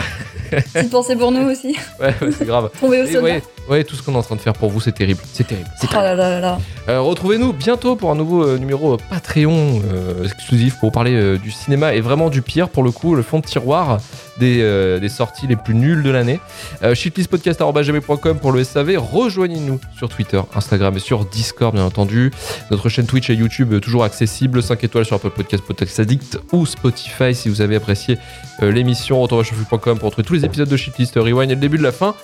[0.49, 1.75] Petite pensée pour nous aussi.
[1.99, 2.69] ouais, ouais, c'est grave.
[2.79, 4.93] Tomber au ouais, ouais, tout ce qu'on est en train de faire pour vous, c'est
[4.93, 5.19] terrible.
[5.33, 5.67] C'est terrible.
[5.77, 6.59] C'est Oh là là là là.
[6.87, 11.51] Euh, Retrouvez-nous bientôt pour un nouveau euh, numéro Patreon euh, exclusif pour parler euh, du
[11.51, 13.99] cinéma et vraiment du pire pour le coup, le fond de tiroir
[14.39, 16.39] des, euh, des sorties les plus nulles de l'année.
[16.83, 18.97] Euh, shitlistpodcast.com pour le SAV.
[18.97, 22.31] Rejoignez-nous sur Twitter, Instagram et sur Discord bien entendu.
[22.71, 24.61] Notre chaîne Twitch et YouTube euh, toujours accessible.
[24.61, 28.17] 5 étoiles sur Apple Podcast, Podcast Addict ou Spotify si vous avez apprécié
[28.61, 29.21] euh, l'émission.
[29.21, 31.83] Retour à chauffe.com pour retrouver tous les épisodes de Shitlist, Rewind et le début de
[31.83, 32.15] la fin.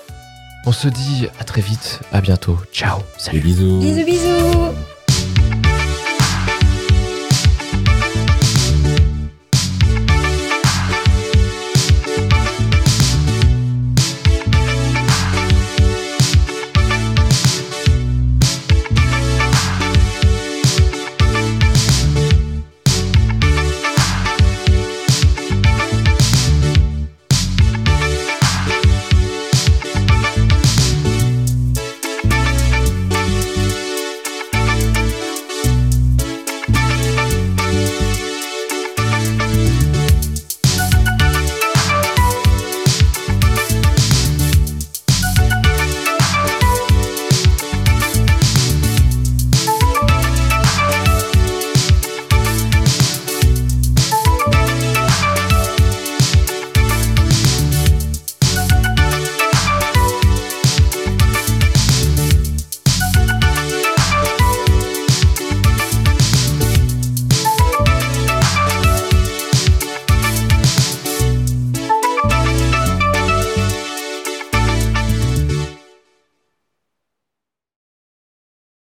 [0.66, 2.58] On se dit à très vite, à bientôt.
[2.72, 3.42] Ciao, salut.
[3.42, 3.80] Bisous.
[3.80, 4.93] Bisous bisous.